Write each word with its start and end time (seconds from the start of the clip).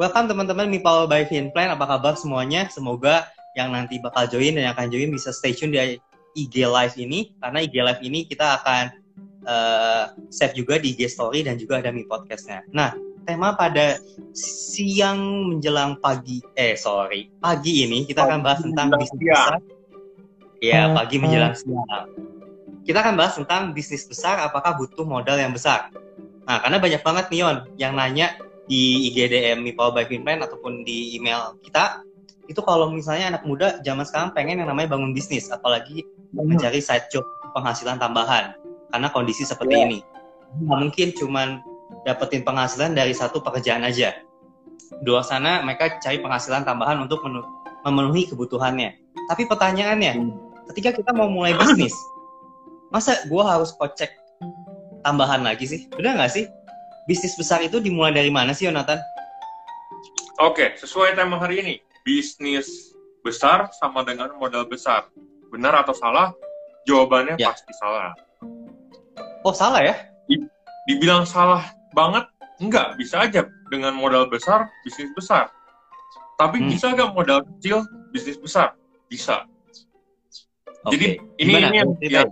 welcome 0.00 0.32
teman-teman 0.32 0.72
Mipal 0.72 1.04
by 1.04 1.28
Finplan. 1.28 1.76
Apa 1.76 1.84
kabar 1.84 2.16
semuanya? 2.16 2.64
Semoga 2.72 3.28
yang 3.52 3.68
nanti 3.68 4.00
bakal 4.00 4.24
join 4.32 4.56
dan 4.56 4.64
yang 4.64 4.72
akan 4.72 4.88
join 4.88 5.12
bisa 5.12 5.28
stay 5.28 5.52
tune 5.52 5.76
di 5.76 6.00
IG 6.32 6.64
Live 6.64 6.96
ini. 6.96 7.36
Karena 7.36 7.60
IG 7.60 7.76
Live 7.84 8.00
ini 8.00 8.24
kita 8.24 8.64
akan 8.64 8.96
uh, 9.44 10.08
save 10.32 10.56
juga 10.56 10.80
di 10.80 10.96
IG 10.96 11.12
Story 11.12 11.44
dan 11.44 11.60
juga 11.60 11.84
ada 11.84 11.92
Mi 11.92 12.08
Podcastnya. 12.08 12.64
Nah, 12.72 12.96
tema 13.28 13.52
pada 13.52 14.00
siang 14.32 15.52
menjelang 15.52 16.00
pagi, 16.00 16.40
eh 16.56 16.80
sorry, 16.80 17.28
pagi 17.36 17.84
ini 17.84 18.08
kita 18.08 18.24
akan 18.24 18.40
bahas 18.40 18.64
tentang 18.64 18.96
bisnis 18.96 19.20
besar. 19.20 19.60
Ya, 20.64 20.96
pagi 20.96 21.20
menjelang 21.20 21.52
siang. 21.52 22.08
Kita 22.88 23.04
akan 23.04 23.20
bahas 23.20 23.36
tentang 23.36 23.76
bisnis 23.76 24.08
besar, 24.08 24.40
apakah 24.40 24.80
butuh 24.80 25.04
modal 25.04 25.36
yang 25.36 25.52
besar. 25.52 25.92
Nah, 26.48 26.56
karena 26.64 26.80
banyak 26.80 27.02
banget 27.04 27.26
Nion 27.28 27.68
yang 27.76 27.92
nanya 27.92 28.32
di 28.70 29.10
IGDM 29.10 29.66
Mipal 29.66 29.90
by 29.90 30.06
Finplan 30.06 30.46
ataupun 30.46 30.86
di 30.86 31.18
email 31.18 31.58
kita 31.66 32.06
itu 32.46 32.62
kalau 32.62 32.86
misalnya 32.90 33.34
anak 33.34 33.42
muda 33.42 33.82
zaman 33.82 34.06
sekarang 34.06 34.30
pengen 34.30 34.62
yang 34.62 34.70
namanya 34.70 34.94
bangun 34.94 35.10
bisnis 35.10 35.50
apalagi 35.50 36.06
hmm. 36.06 36.46
mencari 36.46 36.78
side 36.78 37.10
job 37.10 37.26
penghasilan 37.50 37.98
tambahan 37.98 38.54
karena 38.94 39.10
kondisi 39.10 39.42
seperti 39.42 39.74
yeah. 39.74 39.86
ini 39.90 39.98
nggak 40.62 40.78
mungkin 40.86 41.08
cuman 41.18 41.48
dapetin 42.06 42.46
penghasilan 42.46 42.94
dari 42.94 43.10
satu 43.10 43.42
pekerjaan 43.42 43.82
aja 43.82 44.14
di 45.02 45.06
luar 45.06 45.26
sana 45.26 45.62
mereka 45.66 45.98
cari 45.98 46.22
penghasilan 46.22 46.62
tambahan 46.62 46.98
untuk 47.02 47.26
memenuhi 47.82 48.30
kebutuhannya 48.30 48.94
tapi 49.30 49.50
pertanyaannya 49.50 50.14
hmm. 50.14 50.30
ketika 50.74 50.94
kita 50.94 51.10
mau 51.10 51.26
mulai 51.26 51.54
bisnis 51.58 51.94
masa 52.90 53.18
gue 53.26 53.42
harus 53.42 53.74
kocek 53.78 54.10
tambahan 55.06 55.42
lagi 55.46 55.66
sih 55.66 55.80
benar 55.94 56.18
nggak 56.18 56.32
sih 56.34 56.46
bisnis 57.10 57.34
besar 57.34 57.58
itu 57.66 57.82
dimulai 57.82 58.14
dari 58.14 58.30
mana 58.30 58.54
sih, 58.54 58.70
Yonatan? 58.70 59.02
Oke, 60.38 60.78
sesuai 60.78 61.18
tema 61.18 61.42
hari 61.42 61.58
ini, 61.58 61.74
bisnis 62.06 62.94
besar 63.26 63.66
sama 63.82 64.06
dengan 64.06 64.30
modal 64.38 64.62
besar. 64.70 65.10
Benar 65.50 65.82
atau 65.82 65.90
salah? 65.90 66.30
Jawabannya 66.86 67.34
ya. 67.34 67.50
pasti 67.50 67.74
salah. 67.82 68.14
Oh, 69.42 69.50
salah 69.50 69.82
ya? 69.82 69.98
Dibilang 70.86 71.26
salah 71.26 71.66
banget? 71.90 72.30
Enggak, 72.62 72.94
bisa 72.94 73.26
aja 73.26 73.42
dengan 73.74 73.98
modal 73.98 74.30
besar, 74.30 74.70
bisnis 74.86 75.10
besar. 75.18 75.50
Tapi 76.38 76.62
hmm. 76.62 76.68
bisa 76.70 76.94
nggak 76.94 77.10
modal 77.10 77.42
kecil, 77.42 77.82
bisnis 78.14 78.38
besar? 78.38 78.78
Bisa. 79.10 79.50
Okay. 80.86 80.94
Jadi 80.94 81.08
ini 81.42 81.52
Gimana? 81.58 81.66
ini 81.68 81.76
yang, 81.76 81.90
yang 82.00 82.28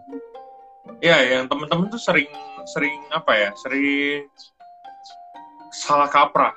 ya 1.05 1.17
yang 1.21 1.45
teman-teman 1.51 1.91
tuh 1.93 2.01
sering 2.01 2.31
sering 2.65 2.97
apa 3.13 3.33
ya 3.37 3.51
sering 3.61 4.25
salah 5.79 6.11
kaprah. 6.11 6.55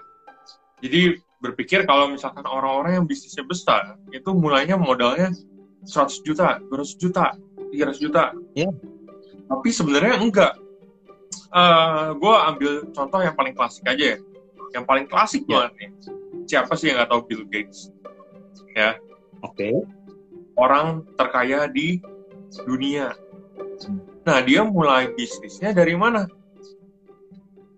Jadi 0.82 1.22
berpikir 1.42 1.86
kalau 1.86 2.10
misalkan 2.10 2.46
orang-orang 2.46 3.02
yang 3.02 3.06
bisnisnya 3.06 3.46
besar, 3.46 3.98
itu 4.10 4.30
mulainya 4.34 4.78
modalnya 4.78 5.30
100 5.86 6.26
juta, 6.26 6.62
200 6.70 7.02
juta, 7.02 7.34
300 7.74 7.98
juta. 8.02 8.24
Yeah. 8.58 8.74
Tapi 9.50 9.70
sebenarnya 9.70 10.18
enggak. 10.22 10.54
Uh, 11.52 11.60
eh, 11.60 12.08
gue 12.16 12.36
ambil 12.48 12.72
contoh 12.96 13.20
yang 13.20 13.36
paling 13.36 13.54
klasik 13.54 13.84
aja 13.90 14.16
ya. 14.16 14.20
Yang 14.72 14.86
paling 14.88 15.06
klasik 15.10 15.44
yeah. 15.46 15.68
banget 15.68 15.72
nih. 15.78 15.90
Siapa 16.50 16.74
sih 16.78 16.86
yang 16.90 17.02
nggak 17.02 17.10
tahu 17.10 17.22
Bill 17.30 17.44
Gates? 17.50 17.94
Ya. 18.74 18.98
Oke. 19.42 19.70
Okay. 19.70 19.76
Orang 20.58 21.08
terkaya 21.18 21.66
di 21.66 21.98
dunia. 22.68 23.16
Nah, 24.22 24.38
dia 24.46 24.62
mulai 24.62 25.10
bisnisnya 25.18 25.74
dari 25.74 25.98
mana? 25.98 26.30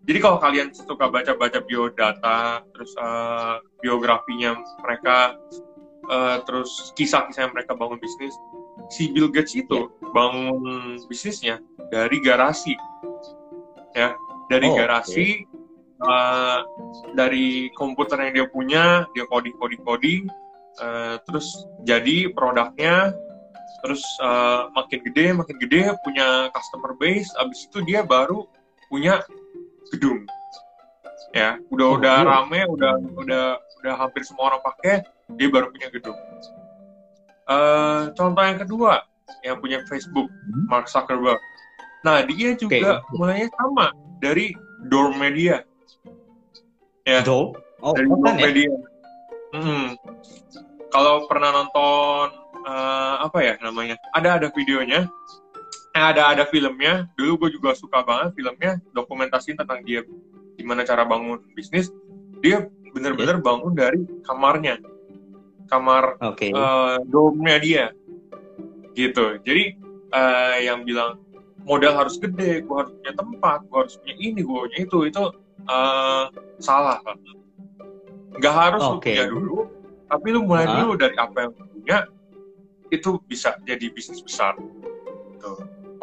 Jadi 0.04 0.20
kalau 0.20 0.38
kalian 0.40 0.76
suka 0.76 1.08
baca-baca 1.08 1.64
biodata 1.64 2.64
terus 2.76 2.92
uh, 3.00 3.64
biografinya 3.80 4.60
mereka 4.84 5.40
uh, 6.12 6.44
terus 6.44 6.92
kisah-kisah 7.00 7.48
yang 7.48 7.54
mereka 7.56 7.76
bangun 7.76 8.00
bisnis 8.00 8.36
si 8.92 9.12
Bill 9.16 9.32
Gates 9.32 9.56
itu 9.56 9.88
yeah. 9.88 10.12
bangun 10.12 11.00
bisnisnya 11.08 11.56
dari 11.88 12.20
garasi 12.20 12.76
ya 13.96 14.12
dari 14.52 14.68
oh, 14.68 14.76
garasi 14.76 15.48
okay. 15.48 16.04
uh, 16.04 16.60
dari 17.16 17.72
komputer 17.80 18.20
yang 18.20 18.34
dia 18.36 18.48
punya 18.52 18.84
dia 19.16 19.26
coding 19.32 19.56
coding 19.56 19.82
coding 19.88 20.24
uh, 20.84 21.16
terus 21.24 21.48
jadi 21.88 22.34
produknya 22.36 23.16
terus 23.84 24.04
uh, 24.24 24.68
makin 24.76 25.00
gede 25.12 25.32
makin 25.32 25.56
gede 25.60 25.96
punya 26.04 26.52
customer 26.52 26.96
base 27.00 27.30
abis 27.40 27.68
itu 27.72 27.80
dia 27.84 28.04
baru 28.04 28.48
punya 28.92 29.24
gedung 29.94 30.26
ya 31.34 31.58
udah 31.74 31.88
oh, 31.90 31.98
udah 31.98 32.16
iya. 32.22 32.30
rame 32.30 32.62
udah 32.70 32.94
udah 33.18 33.46
udah 33.82 33.94
hampir 33.98 34.22
semua 34.22 34.54
orang 34.54 34.62
pakai 34.62 35.02
dia 35.34 35.50
baru 35.50 35.74
punya 35.74 35.90
gedung 35.90 36.18
uh, 37.50 38.14
contoh 38.14 38.44
yang 38.46 38.60
kedua 38.62 38.94
yang 39.42 39.58
punya 39.58 39.82
Facebook 39.90 40.30
hmm? 40.30 40.70
Mark 40.70 40.86
Zuckerberg 40.86 41.42
nah 42.06 42.22
dia 42.22 42.54
juga 42.54 43.02
okay. 43.02 43.18
mulainya 43.18 43.50
sama 43.58 43.90
dari 44.22 44.54
dorm 44.88 45.18
media 45.18 45.66
ya 47.08 47.26
Do? 47.26 47.58
Oh, 47.82 47.94
dari 47.98 48.08
dorm 48.08 48.38
ya? 48.38 48.46
media 48.50 48.72
hmm. 49.58 49.86
kalau 50.94 51.26
pernah 51.26 51.50
nonton 51.50 52.28
uh, 52.70 53.26
apa 53.26 53.40
ya 53.42 53.54
namanya 53.66 53.98
ada 54.14 54.38
ada 54.38 54.48
videonya 54.54 55.10
eh, 55.94 56.06
ada 56.14 56.34
ada 56.34 56.44
filmnya 56.50 57.08
dulu 57.14 57.46
gue 57.46 57.62
juga 57.62 57.78
suka 57.78 58.02
banget 58.02 58.34
filmnya 58.34 58.82
dokumentasi 58.92 59.54
tentang 59.54 59.86
dia 59.86 60.02
gimana 60.58 60.82
cara 60.86 61.06
bangun 61.06 61.42
bisnis 61.54 61.94
dia 62.42 62.68
bener-bener 62.94 63.42
yeah. 63.42 63.46
bangun 63.46 63.74
dari 63.74 64.02
kamarnya 64.26 64.76
kamar 65.70 66.18
okay. 66.22 66.54
uh, 66.54 66.60
eh, 66.60 66.96
domnya 67.10 67.58
dia 67.62 67.86
gitu 68.94 69.42
jadi 69.42 69.74
uh, 70.14 70.58
yang 70.62 70.86
bilang 70.86 71.18
modal 71.66 71.98
harus 71.98 72.20
gede 72.22 72.62
gue 72.62 72.76
harus 72.76 72.94
punya 73.02 73.14
tempat 73.18 73.60
gue 73.66 73.80
harus 73.80 73.96
punya 73.98 74.16
ini 74.22 74.40
gue 74.46 74.60
punya 74.70 74.78
itu 74.82 74.98
itu 75.10 75.24
uh, 75.70 76.26
salah 76.62 77.02
nggak 78.38 78.54
harus 78.54 78.84
okay. 78.98 79.18
punya 79.18 79.26
dulu 79.30 79.58
tapi 80.10 80.28
lu 80.30 80.46
mulai 80.46 80.70
uh. 80.70 80.74
dulu 80.86 80.92
dari 81.00 81.16
apa 81.18 81.38
yang 81.50 81.54
punya 81.58 81.98
itu 82.94 83.18
bisa 83.26 83.58
jadi 83.66 83.90
bisnis 83.90 84.22
besar 84.22 84.54
gitu. 85.34 85.52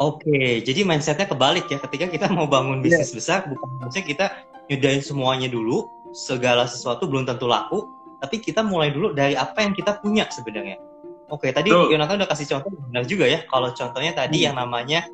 Oke, 0.01 0.65
jadi 0.65 0.81
mindsetnya 0.81 1.29
kebalik 1.29 1.69
ya. 1.69 1.77
Ketika 1.77 2.09
kita 2.09 2.25
mau 2.33 2.49
bangun 2.49 2.81
iya. 2.81 3.05
bisnis 3.05 3.13
yeah. 3.13 3.17
besar, 3.21 3.39
bukan 3.45 3.69
maksudnya 3.77 4.05
kita 4.09 4.25
nyudahin 4.65 5.03
semuanya 5.05 5.45
dulu, 5.45 5.85
segala 6.17 6.65
sesuatu 6.65 7.05
belum 7.05 7.29
tentu 7.29 7.45
laku, 7.45 7.85
tapi 8.17 8.41
kita 8.41 8.65
mulai 8.65 8.89
dulu 8.89 9.13
dari 9.13 9.37
apa 9.37 9.61
yang 9.61 9.77
kita 9.77 10.01
punya 10.01 10.25
sebenarnya. 10.33 10.81
Oke, 11.29 11.53
tadi. 11.53 11.69
Yonatan 11.69 12.17
udah 12.17 12.29
kasih 12.33 12.49
contoh 12.49 12.73
benar 12.89 13.05
juga 13.05 13.29
ya. 13.29 13.45
Kalau 13.45 13.69
contohnya 13.77 14.11
tadi 14.17 14.41
hmm. 14.41 14.45
yang 14.49 14.55
namanya 14.57 15.05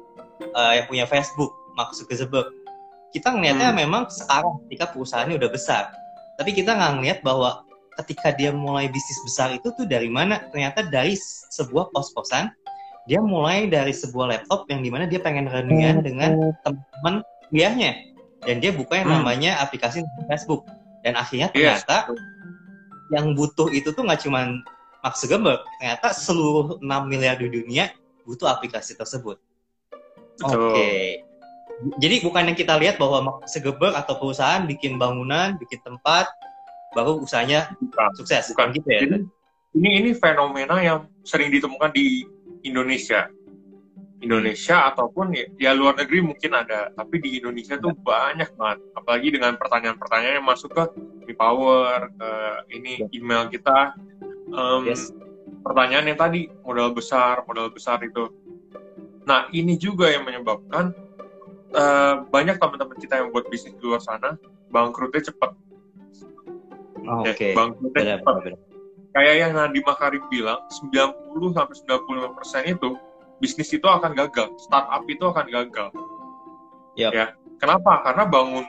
uh, 0.55 0.73
yang 0.79 0.87
punya 0.87 1.03
Facebook, 1.03 1.51
Mark 1.75 1.91
Zuckerberg. 1.91 2.47
Kita 3.11 3.35
ngelihatnya 3.35 3.75
hmm. 3.75 3.79
memang 3.83 4.03
sekarang 4.07 4.63
ketika 4.65 4.95
perusahaannya 4.95 5.35
udah 5.35 5.51
besar. 5.51 5.91
Tapi 6.39 6.55
kita 6.55 6.79
nggak 6.79 6.91
ngelihat 6.95 7.19
bahwa 7.27 7.67
ketika 7.99 8.31
dia 8.31 8.55
mulai 8.55 8.87
bisnis 8.87 9.19
besar 9.27 9.51
itu 9.51 9.67
tuh 9.75 9.83
dari 9.83 10.07
mana? 10.07 10.47
Ternyata 10.47 10.87
dari 10.87 11.19
sebuah 11.51 11.91
pos-posan 11.91 12.55
dia 13.07 13.23
mulai 13.23 13.71
dari 13.71 13.95
sebuah 13.95 14.35
laptop 14.35 14.67
yang 14.67 14.83
di 14.83 14.91
mana 14.91 15.07
dia 15.07 15.23
pengen 15.23 15.47
reunian 15.47 16.03
dengan 16.03 16.53
teman-teman 16.61 17.23
kuliahnya 17.47 17.91
dan 18.43 18.59
dia 18.59 18.75
buka 18.75 18.99
yang 18.99 19.09
hmm. 19.09 19.17
namanya 19.23 19.51
aplikasi 19.63 20.03
Facebook 20.27 20.67
dan 21.01 21.15
akhirnya 21.15 21.47
ternyata 21.49 22.11
yes. 22.11 22.19
yang 23.15 23.31
butuh 23.33 23.71
itu 23.71 23.95
tuh 23.95 24.03
nggak 24.03 24.27
cuma 24.27 24.59
Mark 24.99 25.15
Zuckerberg 25.15 25.63
ternyata 25.79 26.11
seluruh 26.11 26.83
6 26.83 26.83
miliar 27.07 27.39
di 27.39 27.47
dunia 27.47 27.95
butuh 28.27 28.51
aplikasi 28.51 28.99
tersebut 28.99 29.39
oke 30.43 30.51
okay. 30.51 31.23
jadi 32.03 32.19
bukan 32.19 32.51
yang 32.51 32.57
kita 32.59 32.75
lihat 32.75 32.99
bahwa 32.99 33.23
Mark 33.23 33.47
Zuckerberg 33.47 33.95
atau 33.95 34.19
perusahaan 34.19 34.67
bikin 34.67 34.99
bangunan 34.99 35.55
bikin 35.55 35.79
tempat 35.79 36.27
baru 36.91 37.23
usahanya 37.23 37.71
bukan. 37.79 38.11
sukses 38.19 38.51
bukan 38.51 38.75
gitu 38.75 38.89
ya 38.91 38.99
ini 39.77 39.89
ini 40.03 40.09
fenomena 40.17 40.81
yang 40.81 41.07
sering 41.23 41.53
ditemukan 41.53 41.93
di 41.93 42.25
Indonesia. 42.69 43.31
Indonesia 44.17 44.89
ataupun 44.89 45.29
ya, 45.29 45.45
ya 45.61 45.71
luar 45.77 45.93
negeri 45.93 46.25
mungkin 46.25 46.49
ada 46.57 46.89
tapi 46.89 47.21
di 47.21 47.37
Indonesia 47.37 47.77
tuh 47.77 47.93
banyak 47.93 48.49
banget. 48.57 48.79
Apalagi 48.97 49.27
dengan 49.29 49.53
pertanyaan-pertanyaan 49.61 50.41
yang 50.41 50.47
masuk 50.47 50.73
ke 50.73 50.83
di 51.29 51.33
power 51.37 52.09
ke 52.17 52.29
ini 52.73 53.05
ya. 53.05 53.07
email 53.13 53.45
kita 53.45 53.93
um, 54.49 54.89
yes. 54.89 55.13
pertanyaan 55.61 56.09
yang 56.09 56.17
tadi 56.17 56.49
modal 56.65 56.97
besar 56.97 57.45
modal 57.45 57.69
besar 57.69 58.01
itu. 58.01 58.33
Nah 59.29 59.45
ini 59.53 59.77
juga 59.77 60.09
yang 60.09 60.25
menyebabkan 60.25 60.97
uh, 61.75 62.25
banyak 62.29 62.57
teman-teman 62.57 62.97
kita 62.97 63.21
yang 63.21 63.29
buat 63.29 63.45
bisnis 63.51 63.75
di 63.75 63.83
luar 63.83 63.99
sana 63.99 64.39
bangkrutnya 64.71 65.31
cepat 65.31 65.51
oh, 67.07 67.23
oke. 67.23 67.33
okay. 67.33 67.51
bangkrutnya 67.55 68.21
cepat 68.21 68.35
kayak 69.15 69.35
yang 69.39 69.51
Nadiem 69.55 69.83
Makarim 69.85 70.23
bilang 70.31 70.59
90 70.81 71.55
sampai 71.55 71.75
95 72.03 72.37
persen 72.37 72.61
itu 72.67 72.89
bisnis 73.37 73.69
itu 73.73 73.85
akan 73.87 74.13
gagal. 74.17 74.53
Startup 74.61 75.03
itu 75.05 75.23
akan 75.23 75.45
gagal. 75.47 75.89
Yep. 76.97 77.11
ya. 77.13 77.25
Kenapa? 77.61 78.01
Karena 78.05 78.25
bangun 78.25 78.65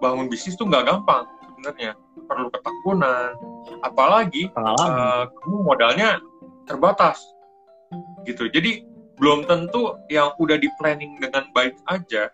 bangun 0.00 0.26
bisnis 0.32 0.56
tuh 0.56 0.68
nggak 0.68 0.88
gampang 0.88 1.28
sebenarnya. 1.44 1.92
Perlu 2.28 2.48
ketekunan. 2.52 3.32
Apalagi 3.84 4.48
Pengalaman. 4.52 4.88
uh, 4.88 5.22
kamu 5.32 5.56
modalnya 5.64 6.10
terbatas. 6.64 7.20
Gitu. 8.24 8.48
Jadi 8.52 8.84
belum 9.18 9.48
tentu 9.50 9.98
yang 10.08 10.30
udah 10.38 10.56
di 10.56 10.70
planning 10.78 11.18
dengan 11.18 11.48
baik 11.52 11.74
aja 11.90 12.30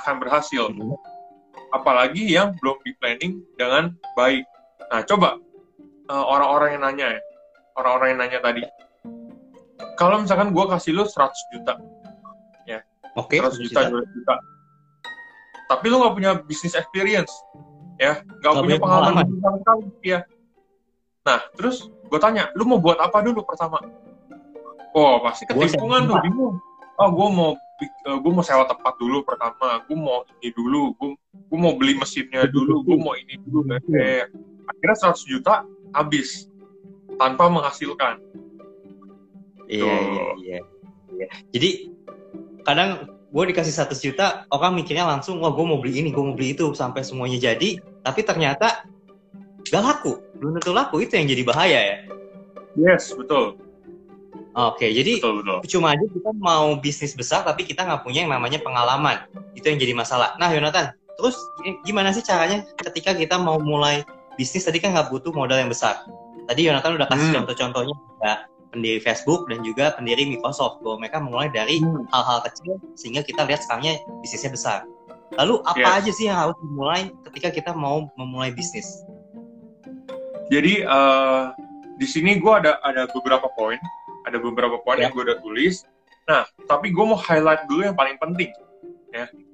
akan 0.00 0.22
berhasil. 0.22 0.70
Mhm. 0.72 0.96
apalagi 1.70 2.26
yang 2.26 2.50
belum 2.58 2.82
di 2.82 2.90
planning 2.98 3.46
dengan 3.54 3.94
baik. 4.18 4.42
Nah 4.90 5.06
coba 5.06 5.38
uh, 6.10 6.24
orang-orang 6.26 6.68
yang 6.74 6.82
nanya 6.82 7.06
ya. 7.14 7.20
Orang-orang 7.78 8.08
yang 8.12 8.20
nanya 8.26 8.38
tadi. 8.42 8.62
Kalau 9.94 10.20
misalkan 10.20 10.50
gue 10.50 10.64
kasih 10.66 10.92
lu 10.98 11.06
100 11.06 11.54
juta. 11.54 11.78
Oke, 13.18 13.42
100 13.42 13.58
juta, 13.58 13.80
200 13.90 14.06
juta. 14.14 14.34
Tapi 15.66 15.84
lu 15.90 16.02
nggak 16.02 16.14
punya 16.14 16.32
business 16.46 16.74
experience, 16.78 17.30
ya, 17.98 18.22
nggak 18.42 18.52
punya 18.58 18.78
pengalaman 18.78 19.26
pengalaman. 19.26 19.62
sama 19.62 20.02
ya. 20.02 20.20
Nah, 21.26 21.38
terus 21.54 21.90
gue 22.10 22.20
tanya, 22.22 22.50
lu 22.58 22.66
mau 22.66 22.78
buat 22.82 22.98
apa 22.98 23.22
dulu 23.22 23.46
pertama? 23.46 23.78
Oh, 24.94 25.22
pasti 25.22 25.46
ketimpungan 25.46 26.10
tuh, 26.10 26.18
bingung. 26.22 26.58
Oh, 26.98 27.10
gue 27.10 27.28
mau 27.30 27.50
gue 28.04 28.32
mau 28.34 28.44
sewa 28.44 28.68
tempat 28.68 28.92
dulu 29.00 29.24
pertama, 29.24 29.80
gue 29.88 29.96
mau 29.96 30.26
ini 30.42 30.52
dulu, 30.52 30.92
gue 31.00 31.10
gue 31.32 31.58
mau 31.58 31.72
beli 31.78 31.96
mesinnya 31.96 32.44
dulu, 32.50 32.84
gue 32.84 32.98
mau 32.98 33.16
ini 33.16 33.40
dulu, 33.40 33.64
eh, 33.96 34.28
akhirnya 34.68 35.16
100 35.16 35.24
juta 35.24 35.64
habis 35.94 36.46
tanpa 37.18 37.50
menghasilkan. 37.50 38.22
Iya, 39.70 39.94
iya, 39.94 40.24
iya. 40.42 40.58
iya. 41.14 41.26
Jadi 41.54 41.70
kadang 42.66 43.06
gue 43.30 43.44
dikasih 43.54 43.70
100 43.70 44.02
juta, 44.02 44.26
orang 44.50 44.74
mikirnya 44.74 45.06
langsung, 45.06 45.38
wah 45.38 45.54
gue 45.54 45.62
mau 45.62 45.78
beli 45.78 46.02
ini, 46.02 46.10
gue 46.10 46.24
mau 46.24 46.34
beli 46.34 46.58
itu, 46.58 46.74
sampai 46.74 47.06
semuanya 47.06 47.38
jadi, 47.54 47.78
tapi 48.02 48.26
ternyata 48.26 48.82
gak 49.70 49.82
laku. 49.86 50.18
Belum 50.34 50.58
tentu 50.58 50.74
laku, 50.74 50.98
itu 51.06 51.14
yang 51.14 51.30
jadi 51.30 51.42
bahaya 51.46 51.78
ya. 51.78 51.98
Yes, 52.74 53.14
betul, 53.14 53.58
Oke, 54.50 54.90
jadi 54.90 55.22
betul, 55.22 55.46
betul. 55.46 55.58
cuma 55.70 55.94
aja 55.94 56.02
kita 56.10 56.30
mau 56.34 56.74
bisnis 56.82 57.14
besar, 57.14 57.46
tapi 57.46 57.62
kita 57.62 57.86
nggak 57.86 58.02
punya 58.02 58.26
yang 58.26 58.34
namanya 58.34 58.58
pengalaman. 58.58 59.22
Itu 59.54 59.70
yang 59.70 59.78
jadi 59.78 59.94
masalah. 59.94 60.34
Nah, 60.42 60.50
Yonatan, 60.50 60.90
terus 61.14 61.38
gi- 61.62 61.78
gimana 61.86 62.10
sih 62.10 62.26
caranya 62.26 62.66
ketika 62.74 63.14
kita 63.14 63.38
mau 63.38 63.62
mulai 63.62 64.02
bisnis, 64.40 64.64
tadi 64.64 64.80
kan 64.80 64.96
nggak 64.96 65.12
butuh 65.12 65.28
modal 65.30 65.60
yang 65.60 65.68
besar. 65.68 66.00
Tadi 66.48 66.64
Yonatan 66.64 66.96
udah 66.96 67.06
kasih 67.12 67.28
Hmm. 67.28 67.36
contoh-contohnya, 67.44 67.94
ada 68.24 68.32
pendiri 68.72 68.96
Facebook 68.98 69.44
dan 69.52 69.60
juga 69.60 69.92
pendiri 69.92 70.24
Microsoft, 70.24 70.80
bahwa 70.80 71.04
mereka 71.04 71.20
memulai 71.20 71.52
dari 71.52 71.84
Hmm. 71.84 72.08
hal-hal 72.08 72.40
kecil 72.48 72.80
sehingga 72.96 73.20
kita 73.20 73.44
lihat 73.44 73.60
sekarangnya 73.60 74.00
bisnisnya 74.24 74.50
besar. 74.50 74.78
Lalu 75.36 75.60
apa 75.62 75.78
Yes. 75.78 75.94
aja 76.00 76.10
sih 76.10 76.26
yang 76.26 76.38
harus 76.40 76.56
dimulai 76.58 77.12
ketika 77.28 77.52
kita 77.52 77.70
mau 77.76 78.08
memulai 78.16 78.50
bisnis? 78.50 78.88
Jadi 80.50 80.82
eh, 80.82 81.42
di 82.00 82.06
sini 82.08 82.40
gue 82.40 82.50
ada 82.50 82.82
ada 82.82 83.06
beberapa 83.06 83.46
poin, 83.54 83.78
ada 84.26 84.40
beberapa 84.42 84.82
poin 84.82 84.98
Ya. 84.98 85.06
yang 85.06 85.12
gue 85.14 85.22
udah 85.22 85.38
tulis. 85.38 85.86
Nah, 86.26 86.42
tapi 86.66 86.90
gue 86.90 87.04
mau 87.04 87.18
highlight 87.18 87.66
dulu 87.70 87.86
yang 87.86 87.94
paling 87.94 88.18
penting. 88.18 88.50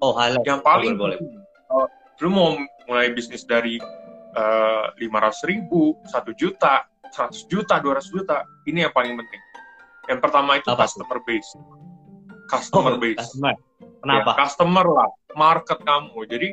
Oh, 0.04 0.12
highlight. 0.12 0.44
Yang 0.44 0.60
paling 0.60 0.96
Boleh, 0.96 1.16
boleh. 1.16 1.40
kalau 1.68 1.86
lu 2.20 2.28
mau 2.28 2.48
mulai 2.88 3.12
bisnis 3.12 3.44
dari 3.44 3.80
lima 5.00 5.18
ratus 5.24 5.42
ribu, 5.48 5.96
satu 6.04 6.32
juta, 6.36 6.84
100 7.12 7.48
juta, 7.48 7.80
200 7.80 8.12
juta, 8.12 8.44
ini 8.68 8.84
yang 8.84 8.92
paling 8.92 9.16
penting. 9.16 9.42
Yang 10.06 10.20
pertama 10.22 10.60
itu 10.60 10.68
Apa 10.70 10.84
customer 10.86 11.18
base. 11.24 11.50
Customer 12.46 12.94
Oh, 12.94 13.00
base. 13.00 13.18
customer. 13.18 13.54
Ya, 13.56 13.88
Kenapa? 14.02 14.30
customer 14.38 14.86
lah, 14.86 15.08
market 15.34 15.78
kamu. 15.82 16.18
Jadi 16.30 16.48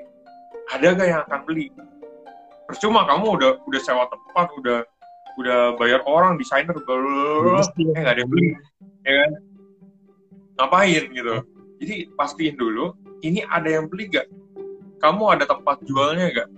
ada 0.74 0.86
gak 0.96 1.08
yang 1.08 1.22
akan 1.28 1.40
beli? 1.46 1.70
Percuma 2.66 3.06
kamu 3.06 3.26
udah 3.38 3.50
udah 3.68 3.82
sewa 3.84 4.08
tempat, 4.10 4.48
udah 4.58 4.80
udah 5.38 5.60
bayar 5.78 6.02
orang 6.06 6.38
desainer, 6.38 6.74
blablabla, 6.78 7.66
eh 7.74 8.02
nggak 8.02 8.14
ada 8.16 8.22
yang 8.22 8.32
beli, 8.32 8.50
ya 9.04 9.14
kan? 9.18 9.32
Ngapain 10.62 11.04
gitu? 11.10 11.36
Jadi 11.82 11.96
pastiin 12.16 12.56
dulu, 12.56 12.94
ini 13.26 13.42
ada 13.50 13.68
yang 13.68 13.90
beli 13.90 14.08
gak? 14.14 14.30
Kamu 15.02 15.36
ada 15.36 15.44
tempat 15.44 15.82
jualnya 15.84 16.32
gak? 16.32 16.50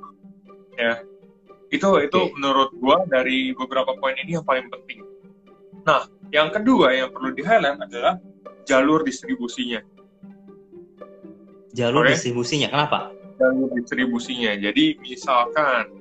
Ya, 0.76 0.94
itu 1.76 1.90
itu 2.02 2.20
Oke. 2.20 2.34
menurut 2.40 2.70
gua 2.80 3.04
dari 3.08 3.52
beberapa 3.56 3.94
poin 4.00 4.16
ini 4.20 4.40
yang 4.40 4.46
paling 4.46 4.68
penting. 4.72 5.04
Nah, 5.86 6.08
yang 6.34 6.50
kedua 6.50 6.96
yang 6.96 7.14
perlu 7.14 7.36
di 7.36 7.44
highlight 7.46 7.78
adalah 7.80 8.18
jalur 8.66 9.06
distribusinya. 9.06 9.84
Jalur 11.76 12.08
Oke. 12.08 12.16
distribusinya. 12.16 12.72
Kenapa? 12.72 13.16
jalur 13.40 13.70
distribusinya. 13.76 14.56
Jadi 14.56 15.00
misalkan 15.04 15.92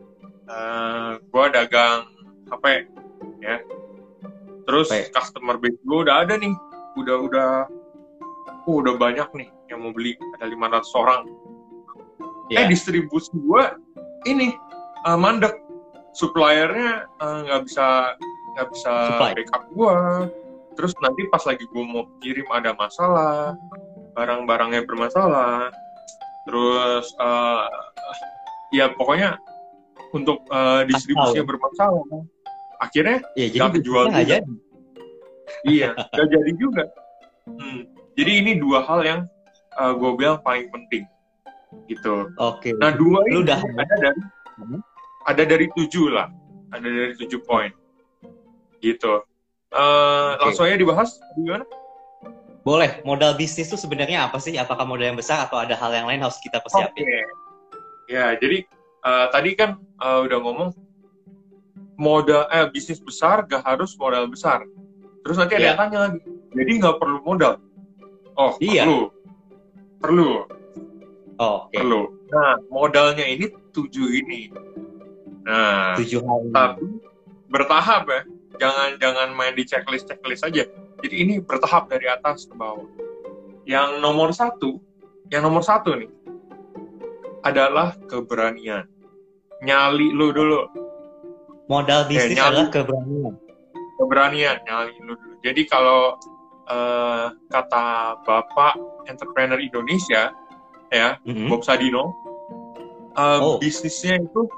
eh 0.44 1.12
gua 1.32 1.50
dagang 1.50 2.06
HP 2.50 2.86
ya. 3.42 3.56
Terus 4.64 4.88
HP. 4.88 5.12
customer 5.12 5.56
base 5.60 5.78
gue 5.82 5.98
udah 6.08 6.24
ada 6.24 6.34
nih. 6.38 6.54
Udah 6.94 7.16
udah 7.26 7.50
oh, 8.70 8.80
udah 8.80 8.94
banyak 8.96 9.28
nih 9.34 9.48
yang 9.68 9.82
mau 9.82 9.92
beli. 9.92 10.14
Ada 10.38 10.46
500 10.48 11.00
orang. 11.02 11.22
Eh 12.52 12.60
Ya. 12.60 12.68
distribusi 12.68 13.32
gua 13.40 13.76
ini 14.28 14.52
eh, 15.04 15.18
mandek. 15.18 15.63
Suppliernya 16.14 17.10
eh, 17.10 17.38
nggak 17.44 17.62
bisa 17.66 18.14
nggak 18.54 18.68
bisa 18.70 18.92
Supply. 19.10 19.32
backup 19.34 19.62
gua. 19.74 19.98
Terus 20.74 20.92
nanti 20.98 21.22
pas 21.28 21.42
lagi 21.42 21.64
gua 21.70 21.84
mau 21.84 22.02
kirim 22.18 22.46
ada 22.50 22.74
masalah, 22.74 23.54
barang-barangnya 24.14 24.86
bermasalah. 24.86 25.74
Terus 26.46 27.06
eh, 27.14 27.66
ya 28.72 28.94
pokoknya 28.94 29.38
untuk 30.10 30.46
eh, 30.48 30.86
distribusinya 30.86 31.44
bermasalah. 31.44 32.02
Akhirnya 32.78 33.22
Ya, 33.34 33.46
jadi 33.50 33.58
nggak 33.60 33.74
kejual 33.78 34.04
juga. 34.08 34.22
jadi. 34.24 34.52
iya 35.66 35.88
nggak 35.94 36.28
jadi 36.30 36.52
juga. 36.56 36.84
Hmm. 37.46 37.80
Jadi 38.14 38.32
ini 38.38 38.52
dua 38.56 38.86
hal 38.86 39.02
yang 39.02 39.20
gue 39.74 40.10
bilang 40.14 40.38
paling 40.40 40.70
penting 40.70 41.02
gitu. 41.90 42.30
Oke. 42.38 42.70
Nah 42.78 42.94
dua 42.94 43.26
Lu 43.26 43.30
ini 43.30 43.36
udah 43.42 43.58
ada 43.58 43.94
dari 43.98 44.20
Hmm. 44.54 44.78
Ada 45.24 45.42
dari 45.44 45.66
tujuh 45.72 46.12
lah, 46.12 46.28
ada 46.72 46.84
dari 46.84 47.12
tujuh 47.16 47.40
poin 47.44 47.72
gitu. 48.84 49.24
Eh, 49.74 50.30
Oke. 50.38 50.42
Langsung 50.44 50.64
aja 50.68 50.76
dibahas 50.76 51.10
gimana? 51.34 51.64
Boleh, 52.64 53.00
modal 53.04 53.36
bisnis 53.36 53.68
itu 53.68 53.76
sebenarnya 53.76 54.24
apa 54.28 54.40
sih? 54.40 54.56
Apakah 54.56 54.88
modal 54.88 55.12
yang 55.12 55.18
besar 55.20 55.44
atau 55.44 55.60
ada 55.60 55.76
hal 55.76 55.92
yang 55.92 56.08
lain 56.08 56.20
harus 56.24 56.40
kita 56.40 56.60
persiapin? 56.60 57.04
Ya 58.08 58.36
jadi 58.36 58.64
eh, 59.04 59.26
tadi 59.32 59.50
kan 59.56 59.80
eh, 59.80 60.18
udah 60.28 60.38
ngomong 60.40 60.70
modal 61.96 62.48
eh 62.52 62.68
bisnis 62.72 63.00
besar 63.00 63.44
gak 63.48 63.64
harus 63.64 63.96
modal 63.96 64.28
besar. 64.28 64.64
Terus 65.24 65.36
nanti 65.40 65.56
ada 65.56 65.60
Iya. 65.60 65.70
yang 65.72 65.80
tanya 65.80 65.98
lagi. 66.08 66.20
Jadi 66.54 66.72
nggak 66.80 66.96
perlu 67.00 67.18
modal. 67.24 67.54
Oh 68.36 68.52
Iya. 68.60 68.84
perlu, 68.84 69.00
perlu, 69.98 70.30
Oh, 71.34 71.66
Oke, 71.66 71.82
perlu. 71.82 72.02
Nah 72.30 72.54
modalnya 72.70 73.26
ini 73.26 73.50
tujuh 73.74 74.06
ini. 74.22 74.52
Nah 75.44 75.94
tujuh 75.94 76.20
hal 76.20 76.40
ini. 76.42 76.52
tapi 76.52 76.84
bertahap 77.46 78.02
ya. 78.06 78.20
Jangan 78.54 78.88
jangan 78.96 79.28
main 79.30 79.52
di 79.52 79.62
checklist 79.62 80.06
checklist 80.06 80.42
aja. 80.42 80.64
Jadi 80.98 81.14
ini 81.16 81.34
bertahap 81.38 81.86
dari 81.86 82.06
atas 82.06 82.44
ke 82.44 82.54
bawah. 82.54 82.86
Yang 83.64 83.98
nomor 83.98 84.30
satu, 84.30 84.80
yang 85.28 85.42
nomor 85.42 85.60
satu 85.60 85.94
nih 85.94 86.08
adalah 87.42 87.92
keberanian. 88.02 88.88
Nyali 89.60 90.08
lu 90.10 90.28
dulu, 90.30 90.68
Modal 91.66 92.04
bisnis 92.04 92.36
nyali. 92.36 92.48
adalah 92.52 92.66
keberanian. 92.70 93.34
keberanian 93.94 94.56
nyali 94.62 94.94
lu 94.98 95.14
dulu. 95.14 95.34
Jadi 95.40 95.62
kalau 95.64 96.16
eh, 96.64 97.26
kata 97.46 97.84
Bapak 98.22 98.72
entrepreneur 99.04 99.60
Indonesia 99.60 100.32
ya, 100.88 101.20
Mhm. 101.20 101.44
Bob 101.46 101.60
Sadino, 101.60 102.08
eh, 103.12 103.38
Oh. 103.38 103.60
bisnisnya 103.60 104.16
itu 104.16 104.48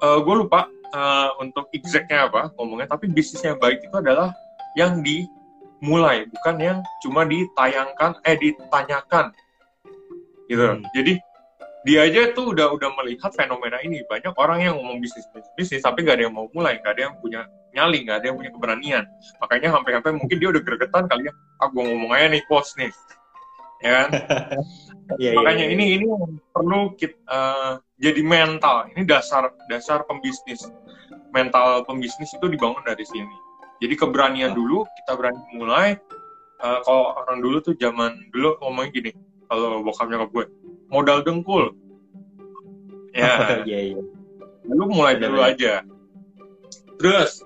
gue 0.00 0.34
lupa 0.34 0.70
eh, 0.94 1.30
untuk 1.42 1.68
exactnya 1.74 2.30
apa 2.30 2.54
ngomongnya, 2.56 2.88
tapi 2.90 3.10
bisnisnya 3.10 3.54
yang 3.56 3.60
baik 3.60 3.82
itu 3.84 3.96
adalah 3.98 4.32
yang 4.76 5.02
dimulai, 5.02 6.28
bukan 6.30 6.56
yang 6.60 6.78
cuma 7.02 7.26
ditayangkan, 7.26 8.14
eh 8.22 8.36
ditanyakan, 8.38 9.34
gitu. 10.46 10.64
Hmm. 10.64 10.84
Jadi 10.94 11.18
dia 11.86 12.04
aja 12.04 12.34
tuh 12.34 12.52
udah 12.52 12.74
udah 12.74 12.90
melihat 13.00 13.30
fenomena 13.32 13.78
ini 13.80 14.02
banyak 14.10 14.34
orang 14.36 14.60
yang 14.60 14.74
ngomong 14.76 14.98
bisnis 14.98 15.24
bisnis, 15.30 15.48
bisnis 15.56 15.82
tapi 15.86 16.04
gak 16.04 16.20
ada 16.20 16.28
yang 16.28 16.34
mau 16.36 16.50
mulai, 16.52 16.76
gak 16.82 16.98
ada 16.98 17.08
yang 17.08 17.14
punya 17.22 17.46
nyali, 17.72 18.04
gak 18.04 18.20
ada 18.20 18.26
yang 18.28 18.36
punya 18.36 18.50
keberanian. 18.52 19.04
Makanya 19.40 19.68
sampai-sampai 19.78 20.12
mungkin 20.18 20.36
dia 20.36 20.48
udah 20.52 20.62
gregetan 20.62 21.04
kali 21.08 21.30
ya, 21.30 21.32
ah 21.62 21.68
gue 21.70 21.82
ngomong 21.82 22.10
aja 22.12 22.26
nih 22.34 22.42
quotes 22.50 22.74
nih, 22.76 22.90
ya 23.84 23.90
kan? 24.04 24.08
Iya, 25.16 25.32
iya, 25.32 25.40
Makanya 25.40 25.64
iya. 25.64 25.72
ini 25.72 25.84
ini 25.96 26.04
yang 26.04 26.36
perlu 26.52 26.92
kita 26.92 27.16
eh, 27.16 27.72
jadi 27.96 28.20
mental. 28.20 28.92
Ini 28.92 29.08
dasar 29.08 29.56
dasar 29.72 30.04
pembisnis. 30.04 30.68
Mental 31.32 31.80
pembisnis 31.88 32.36
itu 32.36 32.44
dibangun 32.44 32.84
dari 32.84 33.08
sini. 33.08 33.32
Jadi 33.80 33.96
keberanian 33.96 34.52
dulu, 34.52 34.84
kita 35.00 35.16
berani 35.16 35.40
mulai. 35.56 35.96
Eh, 36.60 36.78
kalau 36.84 37.16
orang 37.24 37.40
dulu 37.40 37.56
tuh 37.64 37.72
zaman 37.80 38.20
dulu 38.36 38.60
ngomongnya 38.60 38.92
gini, 38.92 39.10
kalau 39.48 39.80
bokap 39.80 40.12
nyokap 40.12 40.28
gue, 40.28 40.44
modal 40.92 41.24
dengkul. 41.24 41.72
Ya, 43.16 43.64
Iya, 43.64 43.96
iya. 43.96 44.00
lu 44.68 44.84
mulai 44.92 45.16
Bener, 45.16 45.32
dulu 45.32 45.40
bener. 45.40 45.52
aja 45.56 45.74
terus 46.98 47.40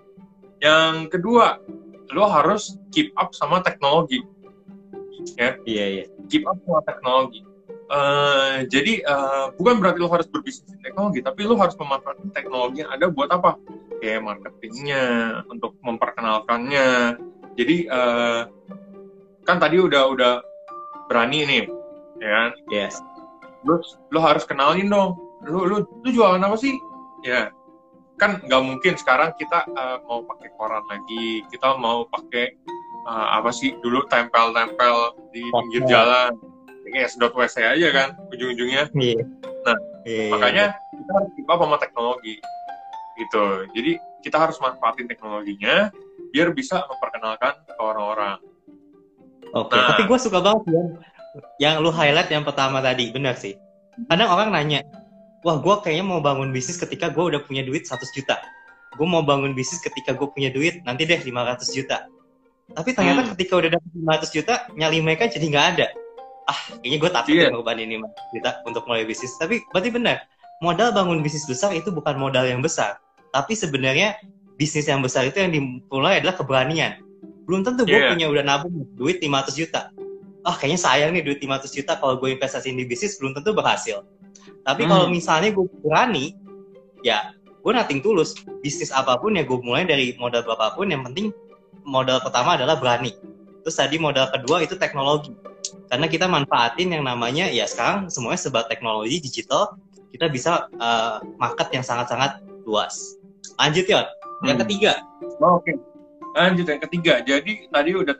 yang 0.58 1.06
kedua 1.06 1.60
lu 2.10 2.24
harus 2.26 2.76
keep 2.90 3.12
up 3.14 3.30
sama 3.36 3.60
teknologi 3.62 4.20
Iya, 5.66 5.84
iya. 5.86 6.04
keep 6.28 6.48
up 6.48 6.58
sama 6.64 6.80
teknologi. 6.88 7.44
Eh, 7.92 8.56
jadi 8.72 9.04
eh, 9.04 9.44
bukan 9.60 9.76
berarti 9.76 10.00
lu 10.00 10.08
harus 10.08 10.24
berbisnis 10.32 10.64
di 10.64 10.80
teknologi 10.80 11.20
tapi 11.20 11.44
lu 11.44 11.60
harus 11.60 11.76
memanfaatkan 11.76 12.32
teknologi 12.32 12.80
yang 12.80 12.88
ada 12.88 13.12
buat 13.12 13.28
apa? 13.28 13.60
Kayak 14.00 14.24
marketingnya 14.24 15.04
untuk 15.52 15.76
memperkenalkannya. 15.84 17.20
Jadi 17.52 17.76
eh, 17.84 18.42
kan 19.44 19.56
tadi 19.60 19.76
udah 19.76 20.02
udah 20.08 20.32
berani 21.12 21.44
nih 21.44 21.64
ya 22.22 22.28
kan? 22.32 22.50
Yes. 22.72 22.96
lu 23.62 23.78
lu 24.10 24.18
harus 24.18 24.42
kenalin 24.48 24.88
dong. 24.88 25.20
Lu 25.44 25.68
lu 25.68 25.84
lu 25.84 26.08
jualan 26.08 26.40
apa 26.40 26.56
sih? 26.56 26.72
Ya. 27.22 27.52
Kan 28.16 28.40
nggak 28.40 28.62
mungkin 28.64 28.96
sekarang 28.96 29.36
kita 29.36 29.68
eh, 29.68 29.96
mau 30.08 30.24
pakai 30.24 30.48
koran 30.56 30.84
lagi 30.88 31.44
kita 31.52 31.76
mau 31.76 32.08
pakai 32.08 32.56
eh, 33.06 33.28
apa 33.38 33.50
sih 33.50 33.74
dulu 33.80 34.06
tempel-tempel 34.06 35.16
di 35.34 35.42
pinggir 35.48 35.82
jalan 35.88 36.32
kayak 36.92 37.08
sedot 37.08 37.32
wc 37.32 37.56
aja 37.56 37.88
kan 37.94 38.08
ujung-ujungnya 38.30 38.92
Iya. 38.92 39.24
Nah, 39.62 39.78
Iya, 40.02 40.18
iya, 40.26 40.32
makanya 40.34 40.64
kita 40.90 41.12
harus 41.14 41.30
up 41.46 41.58
sama 41.62 41.76
teknologi 41.78 42.34
gitu 43.16 43.44
jadi 43.72 43.92
kita 44.26 44.36
harus 44.38 44.56
manfaatin 44.58 45.06
teknologinya 45.06 45.88
biar 46.34 46.50
bisa 46.52 46.82
memperkenalkan 46.90 47.54
ke 47.64 47.80
orang-orang 47.80 48.38
Oke, 49.52 49.76
Nah. 49.76 49.92
tapi 49.92 50.08
gue 50.08 50.18
suka 50.18 50.40
banget 50.40 50.64
ya 50.72 50.82
yang 51.60 51.80
lu 51.80 51.88
highlight 51.88 52.28
yang 52.28 52.44
pertama 52.44 52.84
tadi, 52.84 53.08
benar 53.08 53.36
sih. 53.38 53.56
Kadang 54.08 54.28
orang 54.28 54.52
nanya, 54.52 54.84
wah 55.44 55.56
gue 55.60 55.74
kayaknya 55.80 56.04
mau 56.04 56.20
bangun 56.20 56.52
bisnis 56.52 56.76
ketika 56.76 57.08
gue 57.08 57.24
udah 57.32 57.40
punya 57.44 57.64
duit 57.64 57.88
100 57.88 58.12
juta. 58.12 58.36
Gue 58.96 59.08
mau 59.08 59.24
bangun 59.24 59.56
bisnis 59.56 59.80
ketika 59.80 60.12
gue 60.12 60.28
punya 60.28 60.52
duit 60.52 60.84
nanti 60.84 61.08
deh 61.08 61.16
500 61.16 61.72
juta. 61.72 62.04
Tapi 62.72 62.90
ternyata 62.92 63.20
Hmm. 63.22 63.30
ketika 63.36 63.52
udah 63.56 63.70
dapet 63.72 63.90
500 63.92 64.30
juta, 64.32 64.54
nyali 64.72 64.98
mereka 65.00 65.28
jadi 65.28 65.44
nggak 65.44 65.66
ada. 65.76 65.86
Ah, 66.42 66.58
kayaknya 66.80 66.98
gue 66.98 67.10
takut 67.10 67.30
Iya. 67.30 67.42
yeah. 67.46 67.50
ngorbanin 67.52 67.88
500 67.88 68.34
juta 68.34 68.50
untuk 68.66 68.82
mulai 68.84 69.04
bisnis. 69.04 69.32
Tapi 69.36 69.62
berarti 69.70 69.90
benar, 69.92 70.16
modal 70.58 70.90
bangun 70.90 71.22
bisnis 71.22 71.46
besar 71.46 71.70
itu 71.72 71.88
bukan 71.88 72.18
modal 72.18 72.42
yang 72.42 72.58
besar. 72.58 72.98
Tapi 73.30 73.54
sebenarnya 73.54 74.18
bisnis 74.56 74.84
yang 74.84 75.00
besar 75.00 75.24
itu 75.24 75.38
yang 75.38 75.52
dimulai 75.52 76.18
adalah 76.18 76.34
keberanian. 76.34 76.98
Belum 77.46 77.62
tentu 77.62 77.84
gue 77.84 77.94
Iya. 77.94 78.10
punya 78.10 78.26
udah 78.28 78.42
nabung 78.42 78.86
duit 78.94 79.18
500 79.18 79.54
juta. 79.54 79.90
Ah 80.42 80.58
kayaknya 80.58 80.80
sayang 80.80 81.10
nih 81.14 81.22
duit 81.22 81.38
500 81.38 81.70
juta 81.70 81.94
kalau 81.96 82.18
gue 82.18 82.34
investasiin 82.34 82.74
di 82.74 82.84
bisnis 82.84 83.14
belum 83.16 83.32
tentu 83.32 83.54
berhasil. 83.54 84.02
Tapi 84.62 84.86
kalau 84.86 85.06
Hmm. 85.06 85.14
misalnya 85.14 85.54
gue 85.54 85.66
berani, 85.80 86.34
ya 87.00 87.30
gue 87.62 87.70
nating 87.70 88.02
tulus. 88.02 88.34
Bisnis 88.58 88.90
apa 88.90 89.14
pun 89.16 89.34
ya 89.34 89.42
gue 89.42 89.58
mulai 89.58 89.86
dari 89.86 90.18
modal 90.18 90.42
berapapun. 90.42 90.90
Yang 90.90 91.02
penting 91.06 91.26
modal 91.84 92.20
pertama 92.20 92.60
adalah 92.60 92.76
berani. 92.76 93.16
Terus 93.62 93.76
tadi 93.78 93.96
modal 93.96 94.28
kedua 94.28 94.62
itu 94.62 94.76
teknologi. 94.76 95.32
Karena 95.88 96.08
kita 96.08 96.26
manfaatin 96.28 96.92
yang 96.92 97.04
namanya 97.04 97.48
ya 97.48 97.64
sekarang 97.68 98.08
semuanya 98.08 98.40
sebab 98.40 98.64
teknologi 98.68 99.22
digital, 99.22 99.76
kita 100.12 100.28
bisa 100.28 100.66
uh, 100.80 101.20
market 101.40 101.72
yang 101.72 101.84
sangat-sangat 101.84 102.40
luas. 102.68 103.16
Lanjut 103.60 103.86
ya, 103.88 104.08
yang 104.44 104.58
Hmm. 104.58 104.64
ketiga. 104.66 104.98
Oh, 105.40 105.58
Oke, 105.62 105.74
lanjut 106.34 106.66
yang 106.66 106.80
ketiga. 106.82 107.14
Jadi 107.22 107.68
tadi 107.70 107.90
udah 107.94 108.14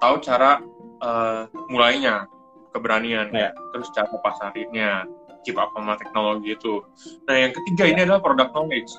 tahu 0.00 0.16
cara 0.24 0.60
eh, 0.96 1.44
mulainya, 1.68 2.24
keberanian, 2.72 3.28
Ya. 3.28 3.52
terus 3.76 3.92
cara 3.92 4.08
pasarinnya, 4.24 5.04
keep 5.44 5.60
up 5.60 5.68
sama 5.76 5.92
teknologi 6.00 6.56
itu. 6.56 6.80
Nah 7.28 7.36
yang 7.36 7.52
ketiga 7.52 7.84
ini 7.84 8.00
adalah 8.08 8.24
product 8.24 8.56
knowledge. 8.56 8.90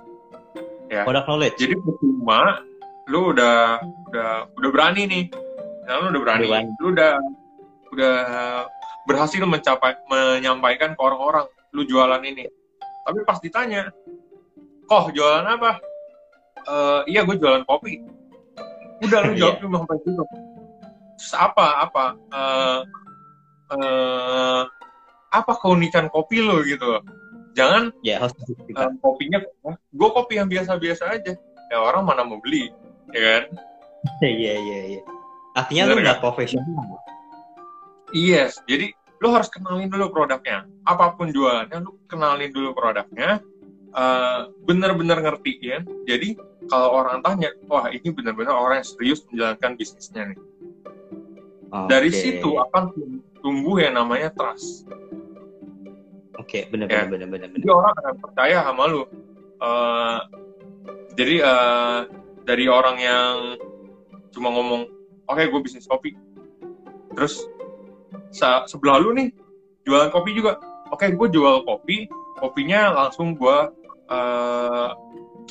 Product 0.93 1.25
knowledge. 1.25 1.57
Jadi 1.57 1.73
percuma 1.81 2.61
lu 3.07 3.31
udah 3.31 3.79
udah 4.11 4.29
udah 4.53 4.69
berani 4.71 5.03
nih, 5.07 5.23
nah, 5.87 6.03
lu 6.03 6.11
udah 6.11 6.21
berani, 6.21 6.45
berani. 6.47 6.71
lu 6.79 6.87
udah 6.91 7.13
udah 7.95 8.15
berhasil 9.07 9.39
mencapai 9.41 9.95
menyampaikan 10.11 10.91
ke 10.91 11.01
orang-orang 11.01 11.47
lu 11.71 11.87
jualan 11.87 12.19
ini. 12.21 12.43
Tapi 13.07 13.23
pas 13.23 13.39
ditanya, 13.39 13.87
kok 14.83 15.15
jualan 15.15 15.47
apa? 15.47 15.79
"Eh, 16.67 17.01
iya 17.15 17.23
gue 17.23 17.39
jualan 17.39 17.63
kopi. 17.63 18.03
Udah 18.99 19.19
lu 19.23 19.33
jawab 19.39 19.55
Iya. 19.55 19.63
cuma 19.63 19.77
sampai 19.79 19.97
situ. 20.03 20.23
Terus 21.17 21.33
apa 21.33 21.65
apa 21.81 22.05
Eh, 22.29 22.81
eh, 23.71 24.61
apa 25.27 25.51
keunikan 25.59 26.11
kopi 26.11 26.43
lo 26.43 26.59
gitu? 26.63 26.99
Jangan 27.55 27.89
Ya, 28.05 28.21
eh, 28.21 28.91
kopinya, 29.01 29.39
gue 29.71 30.09
kopi 30.13 30.37
yang 30.37 30.45
biasa-biasa 30.45 31.15
aja. 31.15 31.33
Ya 31.67 31.77
orang 31.79 32.05
mana 32.05 32.21
mau 32.23 32.37
beli, 32.37 32.69
ya 33.13 33.21
kan? 33.21 33.43
Iya, 34.23 34.53
iya, 34.55 34.79
iya. 34.95 35.01
Artinya 35.53 35.83
Bener 35.89 35.93
lu 35.93 35.99
nggak 35.99 36.05
nggak? 36.05 36.21
profesional. 36.23 36.85
Yes, 38.15 38.61
jadi 38.65 38.93
lu 39.19 39.27
harus 39.33 39.49
kenalin 39.49 39.89
dulu 39.89 40.13
produknya. 40.13 40.63
Apa 40.85 41.17
pun 41.17 41.33
jualannya, 41.33 41.81
lu 41.81 41.97
kenalin 42.07 42.51
dulu 42.53 42.71
produknya. 42.71 43.41
Eh, 43.91 44.39
bener-bener 44.63 45.17
ngertiin. 45.19 46.05
Jadi 46.05 46.37
kalau 46.69 47.01
orang 47.01 47.25
tanya, 47.25 47.49
wah 47.65 47.89
ini 47.89 48.07
bener-bener 48.13 48.53
orang 48.53 48.79
yang 48.83 48.87
serius 48.87 49.25
menjalankan 49.27 49.73
bisnisnya 49.75 50.23
nih. 50.31 50.39
Dari 51.89 52.07
Oke. 52.07 52.15
situ 52.15 52.49
akan 52.55 52.83
tumbuh 53.41 53.81
yang 53.81 53.97
namanya 53.97 54.31
trust. 54.31 54.87
Oke, 56.37 56.69
bener, 56.69 56.87
Ya. 56.87 57.03
bener, 57.09 57.25
bener, 57.25 57.27
bener, 57.27 57.47
bener. 57.49 57.59
Jadi 57.59 57.69
orang 57.73 57.93
akan 57.97 58.15
percaya 58.21 58.57
sama 58.63 58.83
lu. 58.87 59.03
Eh, 59.57 60.19
jadi 61.17 61.35
eh, 61.41 61.99
dari 62.47 62.71
orang 62.71 62.95
yang 62.95 63.35
cuma 64.31 64.47
ngomong, 64.55 64.87
oke 65.27 65.43
gue 65.43 65.59
bisnis 65.59 65.83
kopi. 65.83 66.15
Terus 67.11 67.43
se- 68.31 68.65
sebelah 68.71 69.03
lu 69.03 69.11
nih 69.11 69.27
jualan 69.83 70.07
kopi 70.15 70.31
juga. 70.31 70.55
Oke 70.87 71.11
gue 71.11 71.27
jual 71.27 71.67
kopi, 71.67 72.07
kopinya 72.39 72.95
langsung 72.95 73.35
gue 73.35 73.57
eh, 74.07 74.89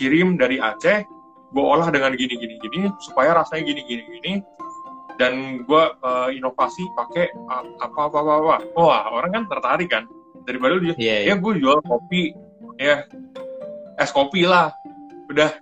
kirim 0.01 0.41
dari 0.41 0.57
Aceh, 0.57 1.05
gue 1.53 1.61
olah 1.65 1.93
dengan 1.93 2.17
gini 2.17 2.33
gini 2.41 2.57
gini 2.57 2.89
supaya 3.05 3.37
rasanya 3.37 3.69
gini 3.69 3.83
gini 3.85 4.03
gini 4.17 4.33
dan 5.21 5.61
gue 5.69 5.83
eh, 6.01 6.29
inovasi 6.41 6.89
pakai 6.97 7.29
apa 7.85 8.01
apa 8.09 8.17
apa 8.17 8.33
apa. 8.41 8.57
Wah 8.73 9.05
orang 9.13 9.31
kan 9.37 9.45
tertarik 9.53 9.93
kan 9.93 10.09
daripada 10.49 10.81
lu 10.81 10.97
Iya, 10.97 10.97
iya. 10.97 11.21
ya 11.29 11.35
gue 11.37 11.53
jual 11.61 11.85
kopi 11.85 12.33
ya 12.81 13.05
es 14.01 14.13
kopi 14.13 14.49
lah 14.49 14.73
udah 15.29 15.53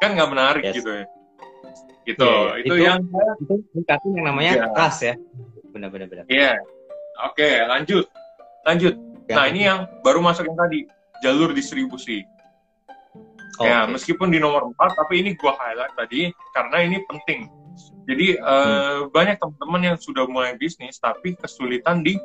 kan 0.00 0.16
nggak 0.16 0.30
menarik 0.30 0.62
Yes. 0.64 0.74
gitu 0.80 0.90
ya 0.90 1.04
gitu 2.02 2.24
Iya, 2.24 2.40
iya. 2.40 2.52
itu, 2.58 2.74
Itu- 2.74 2.80
yang 2.80 2.98
Itu 3.38 3.54
tingkatin 3.70 4.10
yang 4.16 4.26
namanya 4.26 4.52
Iya. 4.56 4.66
trust 4.72 5.00
ya. 5.04 5.14
Bener, 5.70 5.88
bener. 5.88 6.26
iya 6.26 6.58
oke 7.22 7.46
lanjut 7.68 8.04
lanjut 8.64 8.94
Ya. 9.30 9.34
nah 9.38 9.44
ini 9.46 9.60
yang 9.62 9.86
baru 10.02 10.18
masuk 10.18 10.42
yang 10.42 10.58
tadi 10.58 10.82
jalur 11.22 11.54
distribusi 11.54 12.26
Oh, 13.60 13.68
ya 13.68 13.84
oke. 13.84 13.92
meskipun 13.94 14.32
di 14.32 14.40
nomor 14.40 14.72
4 14.72 14.96
tapi 14.96 15.20
ini 15.20 15.36
gua 15.36 15.52
highlight 15.54 15.92
tadi 15.94 16.32
karena 16.50 16.76
ini 16.80 16.98
penting 17.04 17.46
jadi 18.02 18.26
eh, 18.34 18.96
Hmm. 18.98 19.12
banyak 19.12 19.36
teman-teman 19.36 19.82
yang 19.84 19.96
sudah 19.96 20.24
mulai 20.26 20.56
bisnis 20.56 20.96
tapi 20.96 21.36
kesulitan 21.36 22.00
di 22.00 22.16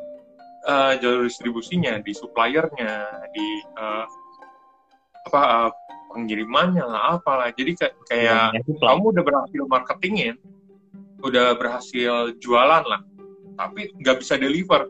eh, 0.65 0.93
jalur 0.97 1.27
distribusinya 1.27 1.99
di 1.99 2.09
suppliernya 2.09 2.93
di 3.29 3.45
eh, 3.61 4.05
apa 5.27 5.41
eh, 5.43 5.69
pengirimannya 6.15 6.87
lah 6.87 7.19
apalah 7.19 7.51
jadi 7.51 7.75
kayak 7.75 7.93
kayak 8.07 8.43
Ya, 8.55 8.61
kamu 8.63 9.11
udah 9.11 9.23
berhasil 9.27 9.61
marketingin 9.67 10.35
udah 11.19 11.59
berhasil 11.59 12.31
jualan 12.39 12.83
lah 12.87 13.01
tapi 13.59 13.91
nggak 13.99 14.17
bisa 14.23 14.39
deliver 14.39 14.87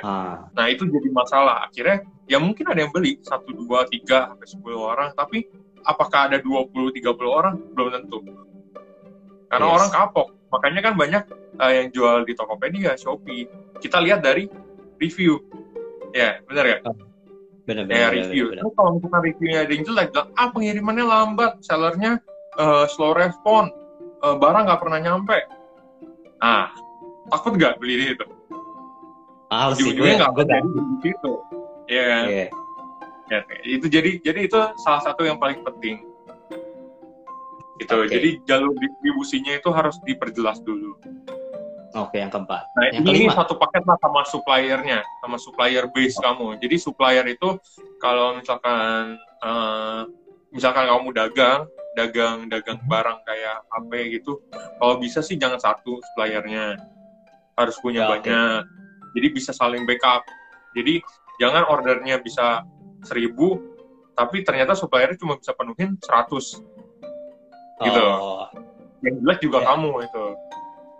Ah, 0.00 0.48
Nah 0.56 0.66
itu 0.72 0.88
jadi 0.88 1.08
masalah. 1.12 1.68
Akhirnya 1.68 2.08
ya 2.24 2.40
mungkin 2.40 2.64
ada 2.64 2.80
yang 2.80 2.92
beli 2.94 3.20
satu 3.20 3.52
dua 3.52 3.84
tiga 3.84 4.32
sampai 4.32 4.48
sepuluh 4.48 4.80
orang, 4.80 5.12
tapi 5.12 5.44
apakah 5.84 6.32
ada 6.32 6.40
20 6.40 6.88
30 6.94 7.28
orang 7.28 7.54
belum 7.76 7.88
tentu. 7.92 8.24
Karena 9.52 9.66
Yes. 9.68 9.76
orang 9.76 9.90
kapok. 9.92 10.28
Makanya 10.48 10.80
kan 10.80 10.94
banyak 10.96 11.22
eh, 11.54 11.72
yang 11.82 11.88
jual 11.92 12.24
di 12.26 12.32
Tokopedia, 12.34 12.96
Shopee. 12.96 13.46
Kita 13.78 14.00
lihat 14.00 14.24
dari 14.24 14.48
review. 14.98 15.38
Ya, 16.14 16.40
benar 16.46 16.64
ya? 16.66 16.78
Bener, 17.64 17.84
Kayak 17.88 18.10
bener, 18.12 18.12
review. 18.28 18.44
bener, 18.52 18.62
bener. 18.64 18.74
Kalau 18.76 18.90
misalkan 18.96 19.20
reviewnya 19.24 19.58
ada 19.64 19.72
yang 19.72 19.84
jelek, 19.84 20.08
bilang, 20.12 20.28
ah 20.36 20.48
pengirimannya 20.52 21.04
lambat, 21.04 21.52
sellernya 21.64 22.12
eh, 22.60 22.84
slow 22.92 23.12
respon, 23.16 23.72
eh, 24.22 24.36
barang 24.36 24.64
nggak 24.68 24.80
pernah 24.80 24.98
nyampe. 25.00 25.38
Ah, 26.44 26.68
takut 27.32 27.56
nggak 27.56 27.80
beli 27.80 27.94
di 27.96 28.06
itu? 28.14 28.26
Ah, 29.48 29.70
sih, 29.72 29.86
gue, 29.86 29.96
Ujung-ujungnya 29.96 30.28
nggak 30.28 30.46
jadi 30.48 30.68
di 30.68 30.96
situ. 31.04 31.32
Iya 31.88 32.04
kan? 32.04 32.24
Iya. 32.28 32.46
Ya, 33.24 33.40
itu 33.64 33.86
jadi 33.88 34.10
jadi 34.20 34.40
itu 34.44 34.58
salah 34.84 35.00
satu 35.00 35.24
yang 35.24 35.40
paling 35.40 35.64
penting. 35.64 36.04
Gitu. 37.80 37.90
Oke. 37.90 38.12
Jadi 38.12 38.28
jalur 38.44 38.70
distribusinya 38.76 39.52
itu 39.56 39.68
harus 39.72 39.96
diperjelas 40.04 40.60
dulu. 40.62 40.94
Oke, 41.94 42.18
yang 42.18 42.26
keempat. 42.26 42.74
Nah, 42.74 42.90
yang 42.90 43.06
ini 43.06 43.30
kelima. 43.30 43.38
satu 43.38 43.54
paket 43.54 43.86
lah 43.86 43.94
sama 44.02 44.26
suppliernya, 44.26 45.06
sama 45.22 45.38
supplier 45.38 45.86
base 45.94 46.18
kamu. 46.18 46.58
Jadi 46.58 46.76
supplier 46.76 47.22
itu 47.30 47.54
kalau 48.02 48.34
misalkan 48.34 49.14
eh, 49.38 50.02
misalkan 50.50 50.90
kamu 50.90 51.14
dagang, 51.14 51.70
dagang 51.94 52.50
dagang 52.50 52.82
barang 52.90 53.18
kayak 53.22 53.62
HP 53.70 53.90
gitu, 54.18 54.42
kalau 54.82 54.98
bisa 54.98 55.22
sih 55.22 55.38
jangan 55.38 55.62
satu 55.62 56.02
suppliernya, 56.02 56.74
harus 57.54 57.78
punya 57.78 58.06
Ya, 58.06 58.08
banyak. 58.18 58.62
Jadi 59.14 59.26
bisa 59.30 59.54
saling 59.54 59.86
backup. 59.86 60.26
Jadi 60.74 60.98
jangan 61.38 61.70
ordernya 61.70 62.18
bisa 62.18 62.66
seribu, 63.06 63.54
tapi 64.18 64.42
ternyata 64.42 64.74
suppliernya 64.74 65.14
cuma 65.14 65.38
bisa 65.38 65.54
penuhin 65.54 65.94
100. 66.02 66.58
gitu. 67.76 68.02
Oh, 68.02 68.46
yang 69.02 69.18
jelas 69.20 69.38
juga 69.38 69.58
Ya. 69.60 69.66
kamu 69.74 69.90
itu. 70.06 70.23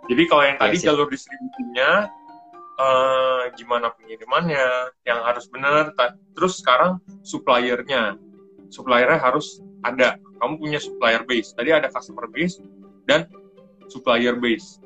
Jadi 0.05 0.23
kalau 0.29 0.43
yang 0.45 0.57
Iya 0.57 0.63
tadi 0.69 0.77
sih. 0.77 0.85
jalur 0.85 1.07
distribusinya, 1.09 1.91
eh, 2.77 3.41
gimana 3.57 3.89
pengirimannya, 3.95 4.93
yang 5.07 5.19
harus 5.25 5.49
benar. 5.49 5.93
Terus 6.37 6.61
sekarang 6.61 7.01
suppliernya, 7.25 8.19
suppliernya 8.69 9.17
harus 9.17 9.61
ada. 9.81 10.17
Kamu 10.41 10.61
punya 10.61 10.77
supplier 10.77 11.25
base. 11.25 11.53
Tadi 11.57 11.69
ada 11.73 11.89
customer 11.89 12.29
base 12.29 12.61
dan 13.09 13.25
supplier 13.89 14.37
base. 14.37 14.77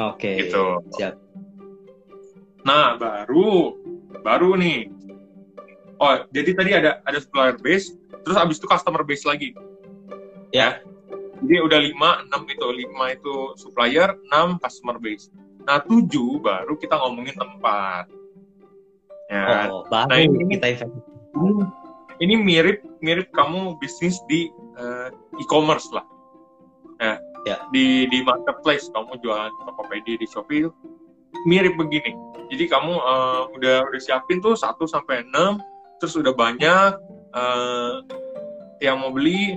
oke. 0.00 0.24
Gitu. 0.24 0.64
Siap. 0.96 1.14
Nah 2.64 2.96
baru, 2.96 3.76
baru 4.22 4.56
nih. 4.56 4.88
Oh 6.00 6.24
jadi 6.32 6.50
tadi 6.56 6.70
ada 6.72 6.90
ada 7.04 7.18
supplier 7.20 7.58
base, 7.60 7.92
terus 8.24 8.38
abis 8.38 8.56
itu 8.62 8.66
customer 8.70 9.02
base 9.04 9.24
lagi. 9.26 9.52
Ya. 10.54 10.80
Jadi 11.42 11.58
udah 11.58 11.78
5, 11.82 12.10
6 12.30 12.42
itu. 12.54 12.66
5 12.86 13.04
itu 13.10 13.34
supplier, 13.58 14.14
6 14.30 14.62
customer 14.62 14.96
base. 15.02 15.28
Nah, 15.66 15.82
7 15.82 16.38
baru 16.38 16.74
kita 16.78 16.94
ngomongin 16.98 17.34
tempat. 17.34 18.06
Ya. 19.30 19.70
Oh, 19.70 19.82
baru 19.90 20.08
Nah, 20.10 20.18
ini- 20.18 20.50
kita 20.54 20.66
invest. 20.70 20.94
Ini, 22.22 22.34
mirip 22.38 22.84
mirip 23.02 23.34
kamu 23.34 23.80
bisnis 23.82 24.20
di 24.30 24.46
eh, 24.72 25.08
e-commerce 25.42 25.90
lah. 25.92 26.06
Ya. 26.96 27.18
Ya. 27.44 27.56
Di 27.74 28.06
di 28.08 28.22
marketplace 28.22 28.88
kamu 28.94 29.18
jualan 29.20 29.50
di 29.50 29.62
Tokopedia 29.66 30.16
di 30.16 30.26
Shopee 30.30 30.64
itu 30.64 30.70
mirip 31.44 31.74
begini. 31.74 32.14
Jadi 32.54 32.64
kamu 32.70 32.92
eh, 32.94 33.42
udah 33.58 33.76
udah 33.90 34.00
siapin 34.00 34.38
tuh 34.38 34.54
1 34.54 34.86
sampai 34.86 35.26
6 35.28 35.58
terus 35.98 36.14
udah 36.14 36.32
banyak 36.32 36.92
eh, 37.34 37.94
yang 38.82 39.02
mau 39.02 39.10
beli 39.10 39.56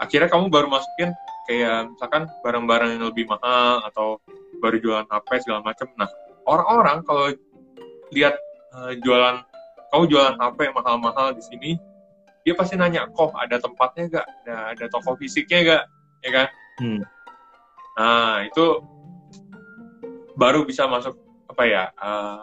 akhirnya 0.00 0.28
kamu 0.32 0.48
baru 0.48 0.66
masukin 0.72 1.12
kayak 1.44 1.92
misalkan 1.92 2.24
barang-barang 2.40 2.96
yang 2.96 3.04
lebih 3.12 3.28
mahal 3.28 3.84
atau 3.84 4.18
baru 4.58 4.76
jualan 4.80 5.06
HP 5.06 5.44
segala 5.44 5.60
macam. 5.60 5.86
Nah, 5.94 6.08
orang-orang 6.48 7.04
kalau 7.04 7.28
lihat 8.10 8.34
eh, 8.74 8.92
jualan 9.04 9.44
kamu 9.90 10.04
jualan 10.08 10.36
HP 10.38 10.58
mahal-mahal 10.72 11.34
di 11.34 11.42
sini, 11.42 11.70
dia 12.46 12.54
pasti 12.54 12.78
nanya, 12.78 13.10
kok 13.10 13.34
ada 13.34 13.58
tempatnya 13.58 14.22
gak? 14.22 14.26
Ada, 14.46 14.54
ada 14.72 14.84
toko 14.86 15.18
fisiknya 15.18 15.58
gak? 15.66 15.84
Ya 16.22 16.30
kan? 16.30 16.46
Hmm. 16.78 17.00
Nah, 17.98 18.46
itu 18.46 18.64
baru 20.38 20.64
bisa 20.64 20.86
masuk 20.86 21.18
apa 21.50 21.62
ya? 21.66 21.84
eh, 21.90 22.40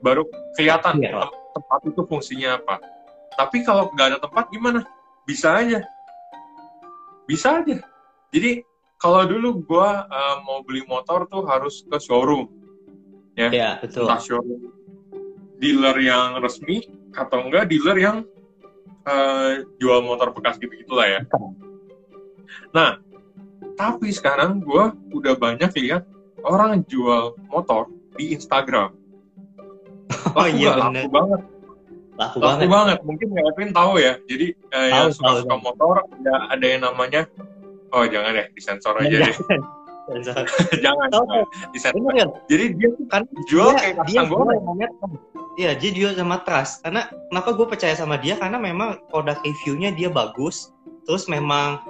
baru 0.00 0.24
kelihatan 0.56 1.02
tem- 1.02 1.34
tempat 1.52 1.80
itu 1.84 2.00
fungsinya 2.06 2.56
apa. 2.56 2.80
Tapi 3.36 3.64
kalau 3.64 3.90
nggak 3.92 4.16
ada 4.16 4.18
tempat 4.20 4.48
gimana? 4.52 4.80
Bisa 5.26 5.60
aja. 5.60 5.80
Bisa 7.30 7.62
aja. 7.62 7.78
Jadi 8.34 8.66
kalau 8.98 9.22
dulu 9.22 9.62
gua 9.62 10.02
eh, 10.10 10.36
mau 10.42 10.66
beli 10.66 10.82
motor 10.90 11.30
tuh 11.30 11.46
harus 11.46 11.86
ke 11.86 11.94
showroom. 12.02 12.50
Ya, 13.38 13.78
betul. 13.78 14.10
Entah 14.10 14.18
showroom 14.18 14.74
dealer 15.62 15.94
yang 16.02 16.42
resmi 16.42 16.82
atau 17.14 17.46
enggak 17.46 17.70
dealer 17.70 17.94
yang 18.02 18.16
eh, 19.06 19.62
jual 19.78 20.02
motor 20.02 20.34
bekas 20.34 20.58
gitu 20.58 20.74
gitulah 20.74 21.06
ya. 21.06 21.20
Nah, 22.74 22.98
tapi 23.78 24.10
sekarang 24.10 24.58
gua 24.58 24.90
udah 25.14 25.38
banyak 25.38 25.70
lihat 25.78 26.02
orang 26.42 26.82
jual 26.90 27.38
motor 27.46 27.86
di 28.18 28.34
Instagram. 28.34 28.90
Oh 30.34 30.42
Laku 30.42 30.58
iya 30.58 30.68
nggak? 30.74 30.76
bener. 30.90 31.02
Laku 31.06 31.08
banget. 31.14 31.40
Laku 32.16 32.36
Laku 32.36 32.40
banget. 32.42 32.68
banget. 32.68 32.98
Mungkin 33.02 33.26
Edwin 33.32 33.70
tahu 33.70 33.92
ya. 33.96 34.12
Jadi 34.24 34.46
eh, 34.52 34.86
yang 34.88 35.08
Tahu, 35.08 35.16
suka-suka 35.16 35.46
tahu, 35.46 35.48
tahu. 35.48 35.60
motor 35.62 35.94
ada, 36.02 36.34
ada 36.50 36.66
yang 36.66 36.82
namanya 36.82 37.22
Oh 37.90 38.06
jangan 38.06 38.30
deh, 38.32 38.46
disensor 38.52 38.94
aja 38.96 39.16
deh. 39.20 39.34
jangan, 40.26 40.44
Tahu, 41.10 41.24
jangan. 41.26 41.42
disensor. 41.70 41.98
Bener 41.98 42.14
ya? 42.14 42.26
Jadi 42.46 42.64
dia 42.76 42.90
Kan 43.08 43.22
jual 43.46 43.68
dia, 43.68 43.78
kayak 43.80 43.96
dia 44.06 44.20
goreng. 44.24 44.60
Iya, 45.58 45.70
dia 45.74 45.90
jual 45.90 46.12
sama 46.14 46.40
trust. 46.40 46.80
Karena 46.80 47.02
kenapa 47.28 47.50
gue 47.52 47.66
percaya 47.66 47.94
sama 47.94 48.14
dia? 48.16 48.38
Karena 48.38 48.56
memang 48.56 49.02
produk 49.08 49.36
reviewnya 49.40 49.90
dia 49.90 50.06
bagus. 50.06 50.70
Terus 51.02 51.26
memang 51.26 51.82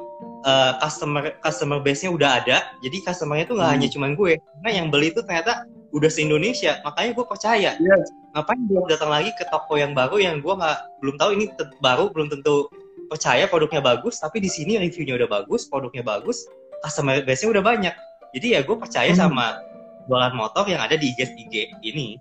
eh, 0.43 0.73
customer 0.81 1.37
customer 1.39 1.79
base-nya 1.79 2.11
udah 2.11 2.31
ada. 2.41 2.59
Jadi 2.81 3.05
customer-nya 3.05 3.45
tuh 3.45 3.61
nggak 3.61 3.69
Hmm. 3.69 3.77
hanya 3.77 3.89
cuman 3.93 4.11
gue. 4.15 4.33
Karena 4.41 4.71
yang 4.73 4.87
beli 4.89 5.13
itu 5.13 5.21
ternyata 5.21 5.69
udah 5.91 6.11
se-Indonesia. 6.11 6.79
Makanya 6.87 7.11
gue 7.15 7.27
percaya. 7.27 7.71
Iya. 7.77 7.97
Ngapain 8.35 8.61
gue 8.67 8.81
datang 8.91 9.11
lagi 9.11 9.31
ke 9.35 9.45
toko 9.51 9.75
yang 9.75 9.93
baru 9.95 10.23
yang 10.23 10.39
gue 10.39 10.55
nggak 10.55 10.79
belum 11.03 11.17
tahu 11.19 11.31
ini 11.35 11.45
baru 11.83 12.11
belum 12.15 12.31
tentu 12.31 12.71
percaya 13.11 13.51
produknya 13.51 13.83
bagus. 13.83 14.23
Tapi 14.23 14.39
di 14.39 14.51
sini 14.51 14.79
reviewnya 14.79 15.19
udah 15.19 15.29
bagus, 15.43 15.67
produknya 15.67 16.07
bagus, 16.07 16.47
customer 16.87 17.23
base-nya 17.27 17.59
udah 17.59 17.65
banyak. 17.65 17.95
Jadi 18.31 18.47
ya 18.55 18.61
gue 18.63 18.77
percaya 18.79 19.11
Hmm. 19.11 19.21
sama 19.29 19.59
jualan 20.07 20.35
motor 20.35 20.65
yang 20.71 20.79
ada 20.83 20.95
di 20.95 21.11
IG 21.11 21.27
IG 21.35 21.55
ini. 21.83 22.19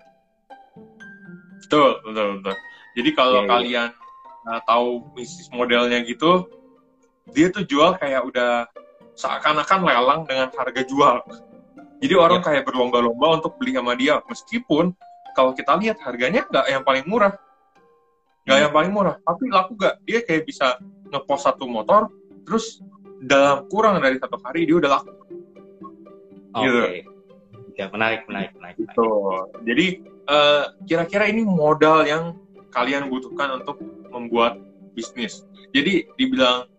Betul, 1.65 2.01
betul, 2.01 2.41
betul. 2.41 2.55
Jadi 2.97 3.09
kalau 3.13 3.39
Iya, 3.39 3.45
iya. 3.45 3.51
kalian 3.53 3.89
uh, 4.49 4.61
tahu 4.65 4.87
bisnis 5.13 5.47
modelnya 5.53 6.01
gitu, 6.01 6.49
dia 7.29 7.53
tuh 7.53 7.61
jual 7.69 7.93
kayak 8.01 8.25
udah 8.25 8.65
seakan-akan 9.13 9.85
lelang 9.85 10.21
dengan 10.25 10.49
harga 10.57 10.81
jual. 10.87 11.21
Jadi 11.99 12.13
orang 12.15 12.39
kayak 12.39 12.63
berlomba-lomba 12.63 13.43
untuk 13.43 13.59
beli 13.59 13.75
sama 13.75 13.93
dia, 13.95 14.23
meskipun 14.23 14.95
kalau 15.35 15.51
kita 15.51 15.75
lihat 15.75 15.99
harganya 15.99 16.47
nggak 16.47 16.65
yang 16.71 16.83
paling 16.83 17.05
murah, 17.05 17.35
nggak 18.47 18.55
Hmm. 18.55 18.65
yang 18.65 18.73
paling 18.73 18.91
murah, 18.95 19.15
tapi 19.19 19.43
laku 19.51 19.75
nggak? 19.75 19.95
Dia 20.07 20.19
kayak 20.23 20.43
bisa 20.47 20.79
ngepost 21.11 21.43
satu 21.43 21.67
motor, 21.67 22.07
terus 22.47 22.79
dalam 23.19 23.67
kurang 23.67 23.99
dari 23.99 24.15
satu 24.15 24.39
hari 24.39 24.63
dia 24.63 24.79
udah 24.79 24.91
laku. 24.95 25.11
Oke. 26.55 26.65
Gitu. 26.65 26.79
Ya, 27.79 27.87
menarik, 27.91 28.27
menarik, 28.27 28.51
menarik. 28.55 28.75
menarik. 28.75 28.75
Gitu. 28.79 29.09
Jadi 29.67 29.85
eh, 30.29 30.63
kira-kira 30.85 31.25
ini 31.31 31.41
modal 31.41 32.05
yang 32.05 32.37
kalian 32.69 33.09
butuhkan 33.09 33.59
untuk 33.59 33.81
membuat 34.13 34.61
bisnis. 34.93 35.41
Jadi 35.73 36.05
dibilang 36.19 36.69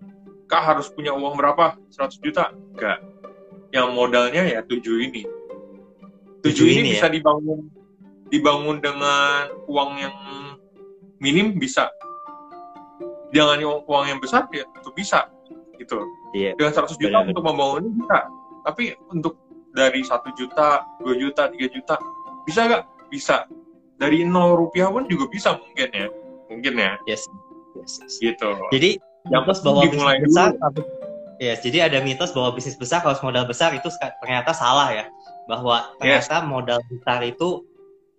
kak 0.47 0.63
harus 0.63 0.87
punya 0.93 1.15
uang 1.15 1.35
berapa? 1.35 1.75
100 1.91 2.21
juta? 2.23 2.55
Enggak. 2.75 3.10
Yang 3.71 3.89
modalnya 3.95 4.43
ya 4.47 4.61
tujuh 4.67 4.97
ini. 5.01 5.23
Tujuh 6.41 6.65
Tujuh 6.65 6.67
ini, 6.67 6.81
ini 6.81 6.91
bisa 6.97 7.07
dibangun 7.07 7.69
dibangun 8.31 8.79
dengan 8.79 9.51
uang 9.67 9.91
yang 9.99 10.15
minim 11.19 11.59
bisa. 11.59 11.91
Jangan 13.31 13.63
uang 13.63 13.81
uang 13.87 14.05
yang 14.09 14.19
besar 14.19 14.51
ya 14.51 14.67
itu 14.67 14.91
bisa 14.91 15.27
gitu. 15.79 16.03
Iya. 16.35 16.55
Dengan 16.59 16.73
100 16.75 16.99
juta 16.99 17.19
Benar. 17.23 17.31
untuk 17.31 17.45
membangun 17.47 17.81
ini 17.87 17.93
bisa. 18.03 18.19
Tapi 18.61 18.83
untuk 19.11 19.35
dari 19.71 20.03
satu 20.03 20.29
juta, 20.35 20.83
2 21.01 21.15
juta, 21.17 21.47
3 21.49 21.67
juta, 21.71 21.95
bisa 22.45 22.67
nggak? 22.67 22.83
Bisa. 23.09 23.47
Dari 23.97 24.25
nol 24.25 24.57
rupiah 24.59 24.91
pun 24.91 25.07
juga 25.07 25.31
bisa 25.31 25.55
mungkin 25.57 25.89
ya. 25.93 26.07
Mungkin 26.51 26.75
ya, 26.75 26.93
Yes. 27.07 27.23
Yes. 27.79 28.19
gitu. 28.19 28.51
Jadi 28.75 28.99
Yang 29.31 29.43
penting 29.47 29.65
bahwa 29.69 29.83
dimulai 29.87 30.17
besar 30.25 30.49
dulu. 30.51 30.63
harus- 30.65 30.89
Yes, 31.41 31.65
jadi 31.65 31.89
ada 31.89 32.05
mitos 32.05 32.37
bahwa 32.37 32.53
bisnis 32.53 32.77
besar 32.77 33.01
harus 33.01 33.25
modal 33.25 33.49
besar 33.49 33.73
itu 33.73 33.89
ternyata 34.21 34.53
salah 34.53 34.93
ya. 34.93 35.05
Bahwa 35.49 35.97
ternyata 35.97 36.45
modal 36.45 36.85
besar 36.85 37.25
itu 37.25 37.65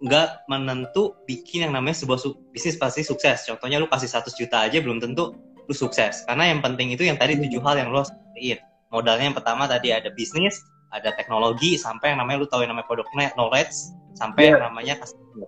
nggak 0.01 0.49
menentu 0.49 1.13
bikin 1.29 1.69
yang 1.69 1.77
namanya 1.77 2.01
sebuah 2.01 2.17
su- 2.17 2.33
bisnis 2.49 2.81
pasti 2.81 3.05
sukses. 3.05 3.45
Contohnya 3.45 3.77
lu 3.77 3.85
kasih 3.85 4.09
100 4.09 4.33
juta 4.33 4.65
aja 4.65 4.81
belum 4.81 4.97
tentu 4.97 5.37
lu 5.37 5.73
sukses. 5.77 6.25
Karena 6.25 6.49
yang 6.49 6.65
penting 6.65 6.89
itu 6.97 7.05
yang 7.05 7.21
tadi 7.21 7.37
tujuh 7.37 7.61
hal 7.61 7.77
yang 7.77 7.93
lu 7.93 8.01
harus 8.01 8.09
perhatiin. 8.09 8.57
Modalnya 8.89 9.25
yang 9.29 9.37
pertama 9.37 9.69
tadi 9.69 9.93
ada 9.93 10.09
bisnis, 10.17 10.57
ada 10.89 11.13
teknologi, 11.13 11.77
sampai 11.77 12.17
yang 12.17 12.25
namanya 12.25 12.41
lu 12.41 12.47
tahu 12.49 12.65
yang 12.65 12.73
namanya 12.73 12.89
produk 12.89 13.05
knowledge, 13.37 13.71
sampai 14.17 14.49
Iya. 14.49 14.57
yang 14.57 14.73
namanya 14.73 14.93
customer. 14.97 15.47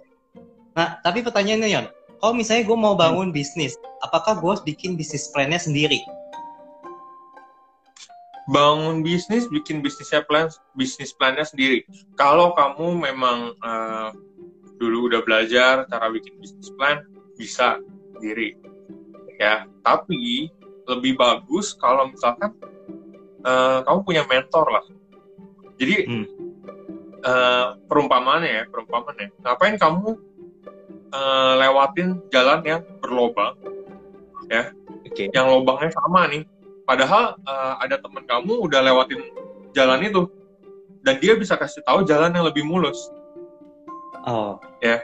Nah, 0.77 1.01
tapi 1.01 1.25
pertanyaannya 1.25 1.69
Yon, 1.73 1.85
kalau 2.21 2.33
misalnya 2.37 2.63
gue 2.69 2.77
mau 2.77 2.93
bangun 2.93 3.33
bisnis, 3.33 3.73
apakah 4.05 4.37
gue 4.37 4.49
harus 4.53 4.63
bikin 4.63 4.93
bisnis 4.93 5.27
plan-nya 5.33 5.57
sendiri? 5.57 5.99
Bangun 8.49 9.05
bisnis, 9.05 9.47
bikin 9.47 9.79
bisnisnya 9.79 10.25
plan, 10.27 10.51
bisnis 10.75 11.15
plannya 11.15 11.47
sendiri. 11.47 11.87
Kalau 12.19 12.51
kamu 12.57 12.99
memang 13.11 13.55
eh, 13.55 14.09
dulu 14.77 15.07
udah 15.07 15.21
belajar 15.23 15.87
cara 15.87 16.07
bikin 16.11 16.35
bisnis 16.41 16.71
plan, 16.75 17.03
bisa 17.39 17.79
sendiri. 18.15 18.55
Ya, 19.39 19.67
tapi 19.81 20.51
lebih 20.87 21.15
bagus 21.15 21.71
kalau 21.79 22.11
misalkan 22.11 22.51
eh, 23.43 23.79
kamu 23.83 23.99
punya 24.03 24.23
mentor 24.27 24.67
lah. 24.67 24.85
Jadi 25.73 26.05
Hmm. 26.05 26.25
uh, 27.25 27.75
perumpamaannya 27.89 28.51
ya, 28.61 28.63
perumpamaannya. 28.69 29.27
Ngapain 29.41 29.75
kamu 29.81 30.15
uh, 31.11 31.53
lewatin 31.57 32.21
jalan 32.29 32.61
yang 32.61 32.81
berlobang, 33.01 33.57
ya? 34.47 34.69
Oke. 35.03 35.33
Yang 35.33 35.47
lobangnya 35.49 35.89
sama 35.97 36.29
nih. 36.29 36.45
Padahal 36.83 37.39
uh, 37.47 37.73
ada 37.79 37.95
teman 37.99 38.27
kamu 38.27 38.59
udah 38.67 38.79
lewatin 38.83 39.19
jalan 39.71 40.03
itu, 40.03 40.27
dan 41.03 41.19
dia 41.19 41.35
bisa 41.35 41.55
kasih 41.55 41.83
tahu 41.83 42.03
jalan 42.03 42.31
yang 42.31 42.45
lebih 42.47 42.63
mulus. 42.63 42.97
Oh, 44.23 44.59
Ya. 44.79 45.03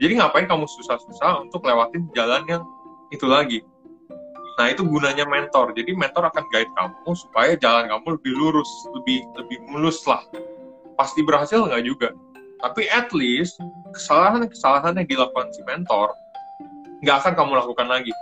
Jadi 0.00 0.16
ngapain 0.16 0.48
kamu 0.48 0.64
susah-susah 0.64 1.44
untuk 1.44 1.60
lewatin 1.64 2.08
jalan 2.16 2.40
yang 2.48 2.64
itu 3.12 3.28
lagi? 3.28 3.60
Nah 4.56 4.72
itu 4.72 4.80
gunanya 4.84 5.28
mentor. 5.28 5.76
Jadi 5.76 5.92
mentor 5.92 6.28
akan 6.28 6.44
guide 6.48 6.72
kamu 6.72 7.12
supaya 7.16 7.52
jalan 7.56 7.88
kamu 7.88 8.16
lebih 8.16 8.32
lurus, 8.32 8.68
lebih 8.96 9.24
lebih 9.36 9.60
mulus 9.68 10.00
lah. 10.08 10.24
Pasti 10.96 11.20
berhasil 11.24 11.64
nggak 11.64 11.84
juga. 11.84 12.12
Tapi 12.60 12.88
at 12.92 13.12
least 13.16 13.56
kesalahan-kesalahan 13.92 15.00
yang 15.00 15.08
dilakukan 15.08 15.48
si 15.52 15.64
mentor 15.64 16.12
nggak 17.00 17.16
akan 17.24 17.32
kamu 17.36 17.52
lakukan 17.56 17.88
lagi. 17.88 18.12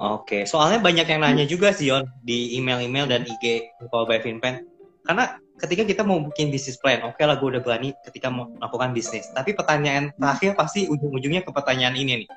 Oke, 0.00 0.48
soalnya 0.48 0.80
banyak 0.80 1.04
yang 1.04 1.20
nanya 1.20 1.44
juga 1.44 1.76
sih 1.76 1.92
Yon 1.92 2.08
di 2.24 2.56
email-email 2.56 3.04
dan 3.04 3.20
IG 3.28 3.68
Power 3.92 4.08
by 4.08 4.24
Finpen. 4.24 4.64
Karena 5.04 5.36
ketika 5.60 5.84
kita 5.84 6.02
mau 6.08 6.24
bikin 6.24 6.48
bisnis 6.48 6.80
plan, 6.80 7.04
oke 7.04 7.20
lah 7.20 7.36
gue 7.36 7.48
udah 7.52 7.60
berani 7.60 7.92
ketika 8.08 8.32
mau 8.32 8.48
melakukan 8.48 8.96
bisnis. 8.96 9.28
Tapi 9.36 9.52
pertanyaan 9.52 10.08
terakhir 10.16 10.56
pasti 10.56 10.88
ujung-ujungnya 10.88 11.44
ke 11.44 11.52
pertanyaan 11.52 12.00
ini 12.00 12.24
nih. 12.24 12.28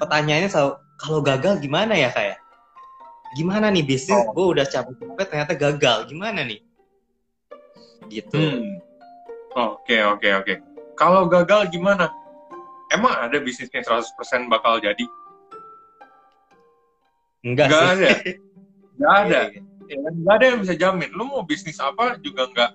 Pertanyaannya 0.00 0.48
selalu, 0.48 0.72
kalau 0.96 1.20
gagal 1.20 1.60
gimana 1.60 1.92
ya 2.00 2.08
kayak? 2.16 2.40
Gimana 3.36 3.68
nih 3.68 3.84
bisnis? 3.84 4.16
Oh. 4.16 4.32
Gue 4.32 4.46
udah 4.56 4.64
capek-capek 4.64 5.26
ternyata 5.28 5.52
gagal. 5.52 5.98
Gimana 6.08 6.48
nih? 6.48 6.64
Gitu. 8.08 8.40
Hmm. 8.40 8.80
Oke 9.52 10.00
oke 10.00 10.28
oke. 10.40 10.54
Kalau 10.96 11.28
gagal 11.28 11.68
gimana? 11.68 12.08
Emang 12.88 13.12
ada 13.20 13.36
bisnisnya 13.36 13.84
100% 13.84 14.48
bakal 14.48 14.80
jadi? 14.80 15.04
Enggak 17.46 17.66
Nggak 17.70 17.82
sih. 17.86 17.94
ada. 17.94 18.08
Nggak 18.98 19.14
ada. 19.14 19.26
Iya, 19.30 19.42
iya. 19.54 19.62
Ya, 19.86 19.98
kan? 20.02 20.12
nggak 20.18 20.34
ada 20.34 20.46
yang 20.50 20.58
bisa 20.66 20.74
jamin. 20.74 21.10
Lu 21.14 21.24
mau 21.30 21.42
bisnis 21.46 21.78
apa 21.78 22.18
juga 22.18 22.50
nggak 22.50 22.70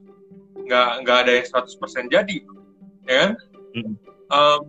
nggak 0.63 0.89
nggak 1.03 1.17
ada 1.27 1.31
yang 1.35 1.47
100% 1.51 2.07
jadi, 2.07 2.37
ya 3.03 3.15
kan? 3.19 3.31
Mm. 3.75 3.93
Em, 4.31 4.67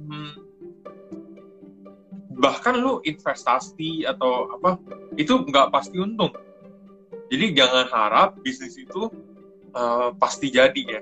bahkan 2.35 2.75
lu 2.75 2.99
investasi 3.07 4.03
atau 4.03 4.51
apa 4.51 4.83
itu 5.15 5.39
nggak 5.47 5.71
pasti 5.71 6.03
untung. 6.03 6.35
Jadi 7.31 7.55
jangan 7.55 7.87
harap 7.95 8.43
bisnis 8.43 8.75
itu 8.75 9.07
eh, 9.71 10.09
pasti 10.19 10.51
jadi 10.51 10.83
ya. 10.99 11.01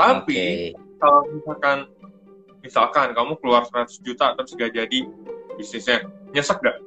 Tapi 0.00 0.72
Oke. 0.72 0.96
kalau 0.96 1.20
misalkan 1.28 1.78
misalkan 2.64 3.08
kamu 3.12 3.36
keluar 3.42 3.68
100 3.68 4.00
juta 4.00 4.32
terus 4.38 4.54
gak 4.54 4.72
jadi 4.72 4.98
bisnisnya, 5.58 6.06
nyesek 6.30 6.62
gak? 6.62 6.78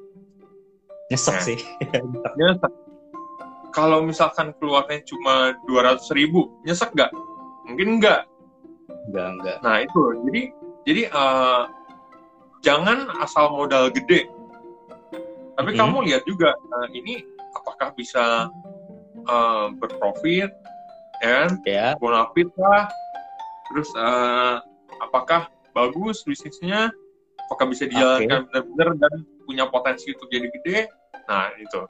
Nyesek 1.05 1.35
Nah. 1.35 1.43
sih. 1.43 1.59
Nyesek. 2.39 2.73
Kalau 3.69 3.99
misalkan 4.01 4.55
keluarnya 4.55 5.03
cuma 5.03 5.51
200 5.67 6.07
ribu, 6.15 6.47
nyesek 6.63 6.95
gak? 6.95 7.11
Mungkin 7.67 7.99
enggak. 7.99 8.23
enggak, 9.05 9.27
enggak. 9.37 9.57
Nah 9.61 9.75
itu, 9.83 10.01
jadi 10.25 10.41
jadi 10.87 11.01
eh, 11.11 11.63
jangan 12.63 13.05
asal 13.21 13.53
modal 13.53 13.91
gede. 13.91 14.25
Tapi 15.55 15.69
Mhm. 15.71 15.77
kamu 15.77 15.97
lihat 16.09 16.23
juga 16.25 16.55
eh, 16.55 16.87
ini 16.95 17.21
apakah 17.53 17.93
bisa 17.93 18.47
eh, 19.25 19.67
berprofit, 19.77 20.49
ya 21.19 21.29
kan? 21.45 21.49
Ya, 21.67 21.87
bonafit 21.99 22.49
lah. 22.55 22.87
Terus 23.69 23.89
eh, 23.93 24.55
apakah 25.03 25.51
bagus 25.75 26.23
bisnisnya? 26.23 26.89
Apakah 27.45 27.65
bisa 27.69 27.85
dijalankan 27.85 28.47
benar-benar 28.49 28.89
dan 28.97 29.13
punya 29.45 29.69
potensi 29.69 30.11
untuk 30.11 30.27
jadi 30.27 30.47
gede? 30.49 30.77
Nah 31.29 31.53
itu. 31.55 31.81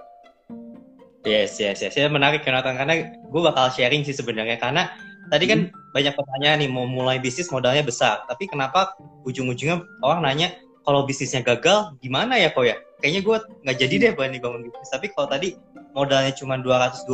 Yes, 1.26 1.58
yes, 1.58 1.82
yes. 1.82 1.98
Ya, 1.98 2.06
menarik 2.06 2.46
Jonathan 2.46 2.78
karena 2.78 3.18
gue 3.18 3.42
bakal 3.42 3.74
sharing 3.74 4.06
sih 4.06 4.14
sebenarnya 4.14 4.62
karena 4.62 4.94
tadi 5.34 5.50
kan 5.50 5.74
banyak 5.90 6.14
pertanyaan 6.14 6.62
nih 6.62 6.70
mau 6.70 6.86
mulai 6.86 7.18
bisnis 7.18 7.50
modalnya 7.50 7.82
besar, 7.82 8.22
tapi 8.30 8.46
kenapa 8.46 8.94
ujung-ujungnya 9.26 9.82
orang 10.06 10.22
nanya 10.22 10.54
kalau 10.86 11.02
bisnisnya 11.02 11.42
gagal 11.42 11.98
gimana 11.98 12.38
ya 12.38 12.54
kok 12.54 12.62
ya? 12.62 12.78
Kayaknya 13.02 13.22
gue 13.26 13.38
nggak 13.66 13.78
jadi 13.82 13.96
deh 13.98 14.12
berani 14.14 14.38
bangun 14.38 14.62
bisnis. 14.70 14.90
Tapi 14.94 15.10
kalau 15.18 15.26
tadi 15.26 15.58
modalnya 15.98 16.30
cuma 16.38 16.62
225, 16.62 17.10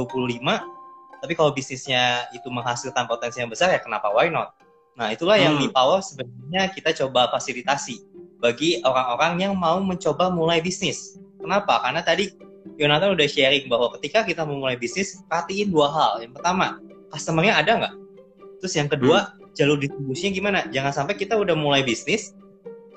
tapi 1.23 1.33
kalau 1.37 1.55
bisnisnya 1.55 2.27
itu 2.35 2.51
menghasilkan 2.51 3.07
potensi 3.07 3.39
yang 3.39 3.47
besar 3.47 3.71
ya 3.71 3.79
kenapa 3.79 4.11
why 4.11 4.27
not? 4.27 4.51
Nah 4.99 5.07
itulah 5.15 5.39
yang 5.39 5.55
Hmm. 5.55 5.63
di 5.63 5.67
Power 5.71 6.03
sebenarnya 6.03 6.67
kita 6.75 6.91
coba 6.91 7.31
fasilitasi 7.31 8.10
bagi 8.41 8.81
orang-orang 8.81 9.37
yang 9.37 9.53
mau 9.53 9.77
mencoba 9.79 10.33
mulai 10.33 10.59
bisnis. 10.59 11.15
Kenapa? 11.37 11.79
Karena 11.85 12.01
tadi 12.01 12.33
Yonatan 12.81 13.13
udah 13.13 13.27
sharing 13.29 13.69
bahwa 13.69 13.93
ketika 13.97 14.25
kita 14.25 14.41
mau 14.41 14.57
mulai 14.57 14.77
bisnis, 14.77 15.21
perhatiin 15.29 15.69
dua 15.69 15.89
hal. 15.93 16.11
Yang 16.25 16.41
pertama, 16.41 16.81
customer-nya 17.13 17.53
ada 17.61 17.71
nggak? 17.77 17.93
Terus 18.61 18.73
yang 18.77 18.89
kedua, 18.89 19.37
jalur 19.53 19.77
distribusinya 19.77 20.31
gimana? 20.33 20.59
Jangan 20.73 20.93
sampai 20.93 21.13
kita 21.17 21.37
udah 21.37 21.53
mulai 21.53 21.85
bisnis, 21.85 22.33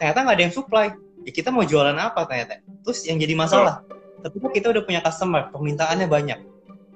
ternyata 0.01 0.25
nggak 0.25 0.37
ada 0.37 0.45
yang 0.45 0.55
supply. 0.55 0.87
Ya 1.25 1.33
kita 1.33 1.49
mau 1.49 1.65
jualan 1.65 1.97
apa 1.97 2.29
ternyata? 2.29 2.61
Terus 2.85 3.05
yang 3.09 3.17
jadi 3.17 3.33
masalah, 3.33 3.85
ketika 4.25 4.49
kita 4.53 4.67
udah 4.73 4.83
punya 4.85 5.01
customer, 5.01 5.49
permintaannya 5.53 6.09
banyak. 6.09 6.41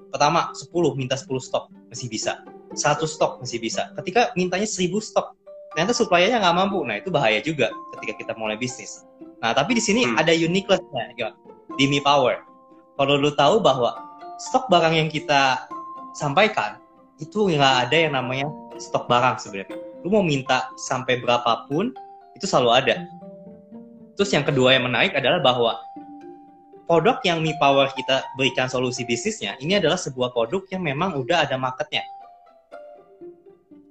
Pertama, 0.08 0.52
10, 0.56 0.96
minta 0.96 1.16
10 1.16 1.40
stok, 1.40 1.68
masih 1.88 2.08
bisa. 2.08 2.44
100 2.76 3.04
stok, 3.08 3.40
masih 3.40 3.60
bisa. 3.60 3.92
Ketika 3.96 4.32
mintanya 4.36 4.68
1000 4.68 5.00
stok, 5.00 5.36
ternyata 5.78 5.94
suppliernya 5.94 6.42
nggak 6.42 6.56
mampu. 6.58 6.82
Nah, 6.82 6.98
itu 6.98 7.06
bahaya 7.06 7.38
juga 7.38 7.70
ketika 7.94 8.18
kita 8.18 8.32
mulai 8.34 8.58
bisnis. 8.58 9.06
Nah, 9.38 9.54
tapi 9.54 9.78
di 9.78 9.82
sini 9.82 10.02
Hmm. 10.02 10.18
ada 10.18 10.34
uniqueness-nya, 10.34 11.14
Yon, 11.14 11.38
di 11.78 11.86
Mi 11.86 12.02
Power 12.02 12.42
kalau 12.98 13.14
lu 13.14 13.30
tahu 13.30 13.62
bahwa 13.62 13.94
stok 14.42 14.66
barang 14.66 14.98
yang 14.98 15.06
kita 15.06 15.70
sampaikan 16.18 16.82
itu 17.22 17.46
nggak 17.46 17.86
ada 17.86 17.94
yang 17.94 18.18
namanya 18.18 18.50
stok 18.82 19.06
barang 19.06 19.38
sebenarnya. 19.38 19.70
Lu 20.02 20.10
mau 20.10 20.26
minta 20.26 20.66
sampai 20.74 21.22
berapapun 21.22 21.94
itu 22.34 22.42
selalu 22.42 22.74
ada. 22.74 23.06
Terus 24.18 24.34
yang 24.34 24.42
kedua 24.42 24.74
yang 24.74 24.90
menarik 24.90 25.14
adalah 25.14 25.38
bahwa 25.38 25.78
produk 26.90 27.22
yang 27.22 27.38
Mi 27.38 27.54
Power 27.62 27.86
kita 27.94 28.26
berikan 28.34 28.66
solusi 28.66 29.06
bisnisnya 29.06 29.54
ini 29.62 29.78
adalah 29.78 29.94
sebuah 29.94 30.34
produk 30.34 30.66
yang 30.74 30.82
memang 30.82 31.14
udah 31.14 31.46
ada 31.46 31.54
marketnya. 31.54 32.02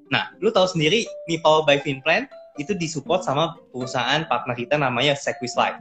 Nah, 0.08 0.32
lu 0.40 0.54
tahu 0.54 0.68
sendiri 0.68 1.04
Mi 1.28 1.40
Power 1.44 1.68
by 1.68 1.84
Finplan 1.84 2.28
itu 2.58 2.74
disupport 2.74 3.22
sama 3.22 3.60
perusahaan 3.70 4.26
partner 4.26 4.56
kita 4.56 4.76
namanya 4.80 5.14
Sequis 5.14 5.54
Life. 5.60 5.78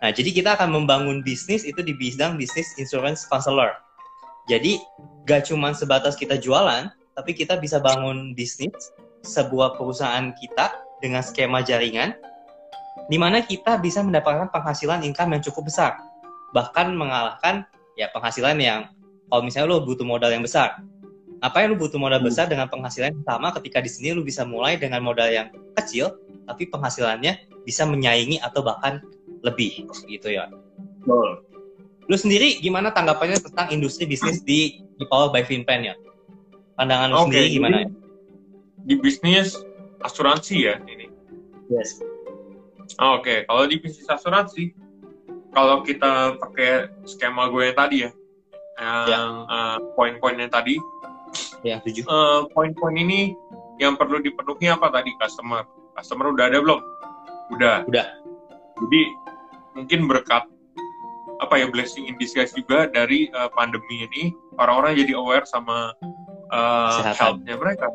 Nah, 0.00 0.10
jadi 0.14 0.32
kita 0.32 0.56
akan 0.56 0.72
membangun 0.72 1.20
bisnis 1.20 1.66
itu 1.68 1.84
di 1.84 1.92
bidang 1.92 2.40
bisnis 2.40 2.72
insurance 2.80 3.28
counselor. 3.28 3.76
Jadi, 4.48 4.80
gak 5.28 5.52
cuma 5.52 5.76
sebatas 5.76 6.16
kita 6.16 6.40
jualan, 6.40 6.88
tapi 7.12 7.36
kita 7.36 7.60
bisa 7.60 7.76
bangun 7.78 8.32
bisnis, 8.32 8.72
sebuah 9.20 9.76
perusahaan 9.76 10.32
kita 10.40 10.72
dengan 11.04 11.20
skema 11.20 11.60
jaringan, 11.60 12.16
di 13.12 13.20
mana 13.20 13.44
kita 13.44 13.76
bisa 13.76 14.00
mendapatkan 14.00 14.48
penghasilan 14.48 15.04
income 15.04 15.36
yang 15.36 15.42
cukup 15.44 15.68
besar. 15.68 16.00
Bahkan 16.56 16.96
mengalahkan 16.96 17.68
ya 18.00 18.08
penghasilan 18.16 18.56
yang, 18.56 18.88
kalau 19.28 19.44
misalnya 19.44 19.76
lo 19.76 19.84
butuh 19.84 20.08
modal 20.08 20.32
yang 20.32 20.40
besar. 20.40 20.80
Apa 21.40 21.64
yang 21.64 21.72
lo 21.72 21.76
butuh 21.80 21.96
modal 21.96 22.20
besar 22.20 22.52
dengan 22.52 22.68
penghasilan 22.68 23.16
yang 23.16 23.24
sama 23.24 23.48
ketika 23.56 23.80
di 23.80 23.88
sini 23.88 24.12
lo 24.12 24.20
bisa 24.20 24.44
mulai 24.44 24.76
dengan 24.76 25.00
modal 25.00 25.32
yang 25.32 25.48
kecil, 25.80 26.20
tapi 26.44 26.68
penghasilannya 26.68 27.48
bisa 27.64 27.88
menyaingi 27.88 28.40
atau 28.44 28.60
bahkan 28.60 29.00
lebih 29.40 29.88
gitu 30.04 30.28
ya. 30.28 30.52
Betul. 31.00 31.40
Lu 32.10 32.16
sendiri 32.18 32.60
gimana 32.60 32.92
tanggapannya 32.92 33.40
tentang 33.40 33.72
industri 33.72 34.04
bisnis 34.04 34.44
di, 34.44 34.84
di 35.00 35.04
Power 35.08 35.32
by 35.32 35.46
Finpen 35.46 35.88
ya? 35.88 35.94
Pandangan 36.76 37.08
lu 37.08 37.16
Oke, 37.16 37.24
sendiri 37.32 37.46
gimana? 37.56 37.76
jadi 37.84 37.92
Di 38.84 38.94
bisnis 39.00 39.56
asuransi 40.04 40.56
ya 40.60 40.76
ini. 40.88 41.08
Yes. 41.72 42.02
Oke, 42.98 43.46
kalau 43.46 43.64
di 43.64 43.78
bisnis 43.78 44.10
asuransi, 44.10 44.74
kalau 45.54 45.86
kita 45.86 46.36
pakai 46.36 46.90
skema 47.06 47.48
gue 47.48 47.70
yang 47.70 47.78
tadi 47.78 47.96
ya, 48.04 48.10
yang 49.06 49.28
eh, 49.46 49.78
poin-poin 49.94 50.34
yang 50.34 50.50
tadi, 50.50 50.74
Ya, 51.60 51.76
tujuh. 51.84 52.04
eh, 52.08 52.40
poin-poin 52.56 52.96
ini 52.96 53.36
yang 53.76 53.96
perlu 53.96 54.20
dipenuhi 54.20 54.68
apa 54.72 54.88
tadi 54.88 55.12
customer? 55.20 55.64
Customer 55.96 56.32
udah 56.32 56.44
ada 56.48 56.58
belum? 56.64 56.80
Udah. 57.52 57.84
Udah. 57.84 58.06
Jadi 58.80 59.02
mungkin 59.76 60.08
berkat 60.08 60.44
apa 61.40 61.54
ya 61.56 61.68
blessing 61.72 62.04
in 62.04 62.16
disguise 62.20 62.52
juga 62.52 62.88
dari 62.88 63.28
eh, 63.28 63.50
pandemi 63.56 64.04
ini 64.08 64.32
orang-orang 64.56 64.96
jadi 64.96 65.16
aware 65.16 65.44
sama 65.48 65.92
Kesehatan. 66.50 67.16
health-nya 67.16 67.56
mereka 67.56 67.88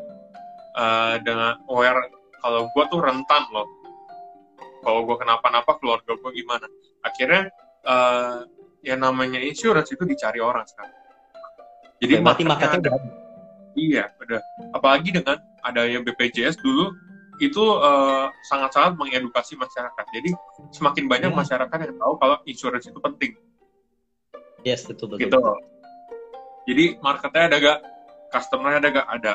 Eh, 0.76 1.16
dengan 1.24 1.56
aware 1.72 2.12
kalau 2.44 2.68
gue 2.68 2.84
tuh 2.92 3.00
rentan 3.00 3.48
loh 3.48 3.64
kalau 4.84 5.08
gue 5.08 5.16
kenapa-napa 5.16 5.80
keluarga 5.80 6.12
gue 6.20 6.30
gimana 6.36 6.68
akhirnya 7.00 7.48
eh, 7.80 8.44
yang 8.84 9.00
namanya 9.00 9.40
insurance 9.40 9.88
itu 9.88 10.04
dicari 10.04 10.36
orang 10.36 10.68
sekarang 10.68 10.92
jadi 11.96 12.20
Oke, 12.20 12.24
berarti 12.28 12.42
marketnya 12.44 12.76
marketnya 12.76 12.92
ada. 12.92 13.25
Iya, 13.76 14.10
udah. 14.18 14.40
Apalagi 14.72 15.12
dengan 15.12 15.36
adanya 15.60 16.00
BPJS 16.00 16.58
dulu 16.64 16.96
itu 17.36 17.60
uh, 17.60 18.32
sangat-sangat 18.48 18.96
mengedukasi 18.96 19.60
masyarakat. 19.60 20.04
Jadi 20.16 20.32
semakin 20.72 21.04
banyak 21.04 21.30
hmm. 21.30 21.40
masyarakat 21.44 21.76
yang 21.76 21.96
tahu 22.00 22.14
kalau 22.16 22.36
insurance 22.48 22.88
itu 22.88 22.96
penting. 22.96 23.36
Yes, 24.64 24.88
betul 24.88 25.12
betul. 25.12 25.28
Gitu. 25.28 25.38
Jadi 26.66 26.84
marketnya 26.98 27.42
ada 27.46 27.56
gak, 27.60 27.78
customernya 28.32 28.78
ada 28.82 28.90
gak 28.90 29.08
ada. 29.20 29.32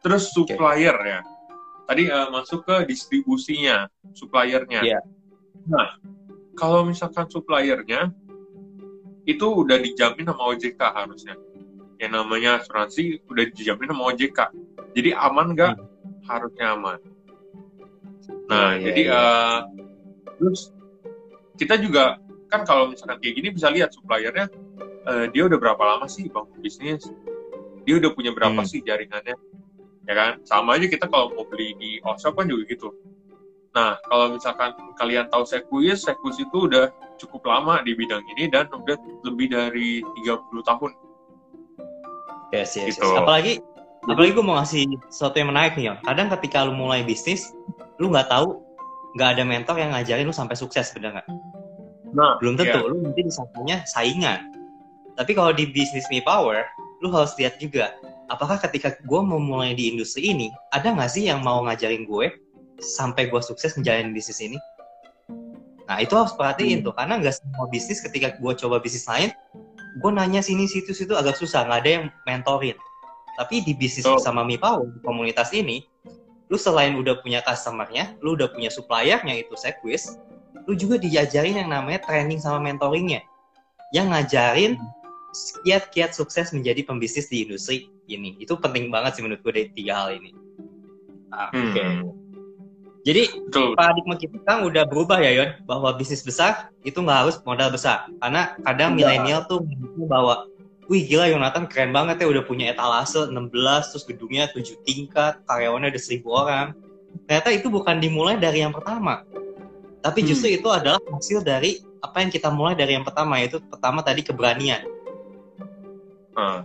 Terus 0.00 0.32
supplier 0.32 0.96
okay. 0.96 1.12
ya. 1.18 1.20
Tadi 1.82 2.02
uh, 2.08 2.28
masuk 2.30 2.64
ke 2.64 2.88
distribusinya, 2.88 3.90
suppliernya. 4.14 4.80
Yeah. 4.80 5.02
Nah, 5.66 5.98
kalau 6.54 6.86
misalkan 6.86 7.26
suppliernya 7.28 8.14
itu 9.26 9.46
udah 9.46 9.78
dijamin 9.82 10.30
sama 10.30 10.42
OJK 10.54 10.80
harusnya. 10.80 11.34
Yang 12.02 12.12
namanya 12.18 12.50
asuransi 12.58 13.22
udah 13.30 13.44
dijamin 13.54 13.94
sama 13.94 14.02
OJK. 14.10 14.38
Jadi 14.98 15.10
aman 15.14 15.46
nggak? 15.54 15.74
Hmm. 15.78 15.86
Harusnya 16.26 16.66
aman. 16.74 16.98
Nah, 18.50 18.74
yeah, 18.74 18.84
jadi 18.90 19.02
yeah. 19.06 19.22
Uh, 19.22 19.58
terus 20.42 20.60
kita 21.54 21.78
juga 21.78 22.18
kan 22.50 22.66
kalau 22.66 22.90
misalkan 22.90 23.22
kayak 23.22 23.34
gini 23.38 23.48
bisa 23.54 23.70
lihat 23.70 23.94
suppliernya 23.94 24.50
uh, 25.06 25.26
dia 25.30 25.46
udah 25.46 25.58
berapa 25.58 25.82
lama 25.82 26.06
sih 26.10 26.28
bangun 26.28 26.58
bisnis, 26.60 27.06
dia 27.86 27.94
udah 27.98 28.10
punya 28.12 28.34
berapa 28.34 28.60
hmm. 28.60 28.68
sih 28.68 28.80
jaringannya, 28.82 29.36
ya 30.04 30.14
kan? 30.14 30.32
Sama 30.42 30.76
aja 30.78 30.86
kita 30.90 31.06
kalau 31.08 31.32
mau 31.32 31.46
beli 31.46 31.74
di 31.78 31.90
Osho 32.02 32.34
kan 32.34 32.46
juga 32.50 32.66
gitu. 32.68 32.90
Nah, 33.72 33.96
kalau 34.04 34.36
misalkan 34.36 34.76
kalian 35.00 35.32
tahu 35.32 35.48
Sequis, 35.48 36.04
Sequis 36.04 36.36
itu 36.36 36.68
udah 36.68 36.92
cukup 37.16 37.48
lama 37.48 37.80
di 37.80 37.96
bidang 37.96 38.20
ini 38.36 38.52
dan 38.52 38.68
udah 38.68 39.00
lebih 39.24 39.48
dari 39.48 40.04
30 40.04 40.68
tahun. 40.68 40.92
Yes, 42.52 42.76
yes, 42.76 42.94
gitu. 42.94 43.08
yes. 43.08 43.18
Apalagi 43.18 43.64
apalagi 44.06 44.32
gue 44.36 44.44
mau 44.44 44.56
ngasih 44.60 44.84
sesuatu 45.08 45.40
yang 45.40 45.50
menarik 45.50 45.74
nih 45.74 45.90
ya. 45.90 45.94
Kadang 46.04 46.28
ketika 46.38 46.68
lu 46.68 46.76
mulai 46.76 47.00
bisnis, 47.02 47.50
lu 47.98 48.12
nggak 48.12 48.28
tahu, 48.28 48.60
nggak 49.16 49.28
ada 49.38 49.42
mentor 49.42 49.76
yang 49.80 49.90
ngajarin 49.96 50.28
lu 50.28 50.34
sampai 50.34 50.54
sukses, 50.54 50.92
bener 50.92 51.16
nggak? 51.16 51.28
Nah, 52.12 52.36
belum 52.44 52.60
tentu. 52.60 52.78
Yeah. 52.78 52.92
Lu 52.92 52.96
mungkin 53.00 53.32
disangkanya 53.32 53.88
saingan. 53.88 54.52
Tapi 55.16 55.32
kalau 55.32 55.52
di 55.56 55.68
bisnis 55.72 56.04
Me 56.12 56.20
Power, 56.20 56.68
lu 57.00 57.08
harus 57.08 57.32
lihat 57.40 57.56
juga, 57.56 57.96
apakah 58.28 58.60
ketika 58.60 58.96
gue 59.00 59.20
mau 59.20 59.40
mulai 59.40 59.72
di 59.72 59.92
industri 59.92 60.32
ini, 60.32 60.52
ada 60.76 60.92
nggak 60.92 61.08
sih 61.08 61.28
yang 61.28 61.40
mau 61.40 61.64
ngajarin 61.64 62.04
gue 62.04 62.32
sampai 62.82 63.30
gue 63.30 63.40
sukses 63.40 63.78
menjalani 63.78 64.10
bisnis 64.10 64.42
ini 64.42 64.58
nah 65.86 65.98
itu 65.98 66.14
harus 66.14 66.34
perhatiin 66.34 66.80
hmm. 66.80 66.86
tuh 66.88 66.94
karena 66.94 67.14
nggak 67.18 67.34
semua 67.36 67.66
bisnis 67.70 67.98
ketika 68.02 68.38
gue 68.38 68.52
coba 68.54 68.78
bisnis 68.78 69.04
lain 69.04 69.30
gue 69.98 70.10
nanya 70.12 70.40
sini 70.40 70.64
situ 70.64 70.96
situ 70.96 71.12
agak 71.12 71.36
susah 71.36 71.68
nggak 71.68 71.80
ada 71.84 71.90
yang 71.90 72.04
mentorin 72.24 72.76
tapi 73.36 73.64
di 73.64 73.72
bisnis 73.76 74.04
oh. 74.08 74.20
sama 74.20 74.44
Mipaw 74.44 74.84
di 74.88 74.98
komunitas 75.04 75.52
ini 75.52 75.84
lu 76.52 76.60
selain 76.60 76.96
udah 76.96 77.20
punya 77.24 77.40
customernya 77.44 78.16
lu 78.20 78.36
udah 78.36 78.52
punya 78.52 78.68
suppliernya 78.68 79.40
itu 79.40 79.56
Sequis 79.56 80.16
lu 80.68 80.76
juga 80.76 81.00
diajarin 81.00 81.64
yang 81.64 81.70
namanya 81.72 82.00
training 82.04 82.40
sama 82.40 82.60
mentoringnya 82.60 83.24
yang 83.92 84.12
ngajarin 84.12 84.76
kiat-kiat 85.64 86.12
sukses 86.12 86.52
menjadi 86.52 86.84
pembisnis 86.84 87.32
di 87.32 87.48
industri 87.48 87.88
ini 88.08 88.36
itu 88.36 88.52
penting 88.60 88.92
banget 88.92 89.16
sih 89.16 89.22
menurut 89.24 89.40
gue 89.40 89.52
dari 89.52 89.68
tiga 89.72 90.04
hal 90.04 90.08
ini 90.16 90.30
ah, 91.32 91.48
oke 91.48 91.72
okay. 91.72 91.88
hmm. 92.00 92.21
Jadi 93.02 93.50
Betul. 93.50 93.74
paradigma 93.74 94.14
kita 94.14 94.38
kan 94.46 94.62
udah 94.62 94.86
berubah 94.86 95.18
ya 95.18 95.34
Yon, 95.34 95.50
bahwa 95.66 95.90
bisnis 95.98 96.22
besar 96.22 96.70
itu 96.86 97.02
nggak 97.02 97.18
harus 97.26 97.36
modal 97.42 97.74
besar. 97.74 98.06
Karena 98.22 98.54
kadang 98.62 98.94
ya. 98.94 98.96
milenial 99.10 99.42
tuh 99.50 99.66
bahwa, 100.06 100.46
wih 100.86 101.02
gila 101.02 101.26
Yonatan 101.26 101.66
keren 101.66 101.90
banget 101.90 102.22
ya 102.22 102.30
udah 102.30 102.46
punya 102.46 102.70
etalase 102.70 103.26
16, 103.26 103.34
terus 103.90 104.04
gedungnya 104.06 104.46
7 104.54 104.78
tingkat, 104.86 105.42
karyawannya 105.50 105.90
ada 105.90 105.98
1000 105.98 106.22
orang. 106.30 106.66
Ternyata 107.26 107.48
itu 107.50 107.66
bukan 107.74 107.98
dimulai 107.98 108.38
dari 108.38 108.62
yang 108.62 108.70
pertama. 108.70 109.26
Tapi 109.98 110.22
hmm. 110.22 110.28
justru 110.30 110.54
hmm. 110.54 110.58
itu 110.62 110.68
adalah 110.70 111.02
hasil 111.02 111.42
dari 111.42 111.82
apa 112.02 112.22
yang 112.22 112.30
kita 112.30 112.54
mulai 112.54 112.78
dari 112.78 112.94
yang 112.94 113.02
pertama, 113.02 113.42
yaitu 113.42 113.58
pertama 113.66 113.98
tadi 114.06 114.22
keberanian. 114.22 114.86
Uh. 116.38 116.62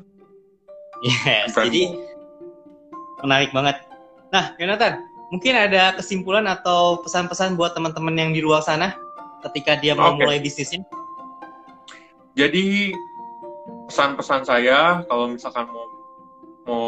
Yes, 1.06 1.54
Berani. 1.54 1.65
jadi 1.69 1.84
menarik 3.21 3.52
banget. 3.54 3.78
Nah, 4.34 4.58
Yonatan, 4.58 4.97
mungkin 5.32 5.54
ada 5.56 5.96
kesimpulan 6.00 6.48
atau 6.48 7.04
pesan-pesan 7.04 7.60
buat 7.60 7.76
teman-teman 7.76 8.16
yang 8.16 8.32
di 8.32 8.40
luar 8.40 8.63
sana 8.63 8.96
ketika 9.48 9.76
dia 9.78 9.94
mau 9.94 10.16
okay. 10.16 10.20
mulai 10.24 10.38
bisnisnya? 10.40 10.84
Jadi 12.38 12.94
pesan-pesan 13.90 14.46
saya 14.46 15.02
kalau 15.10 15.32
misalkan 15.32 15.68
mau 15.68 15.88
mau 16.68 16.88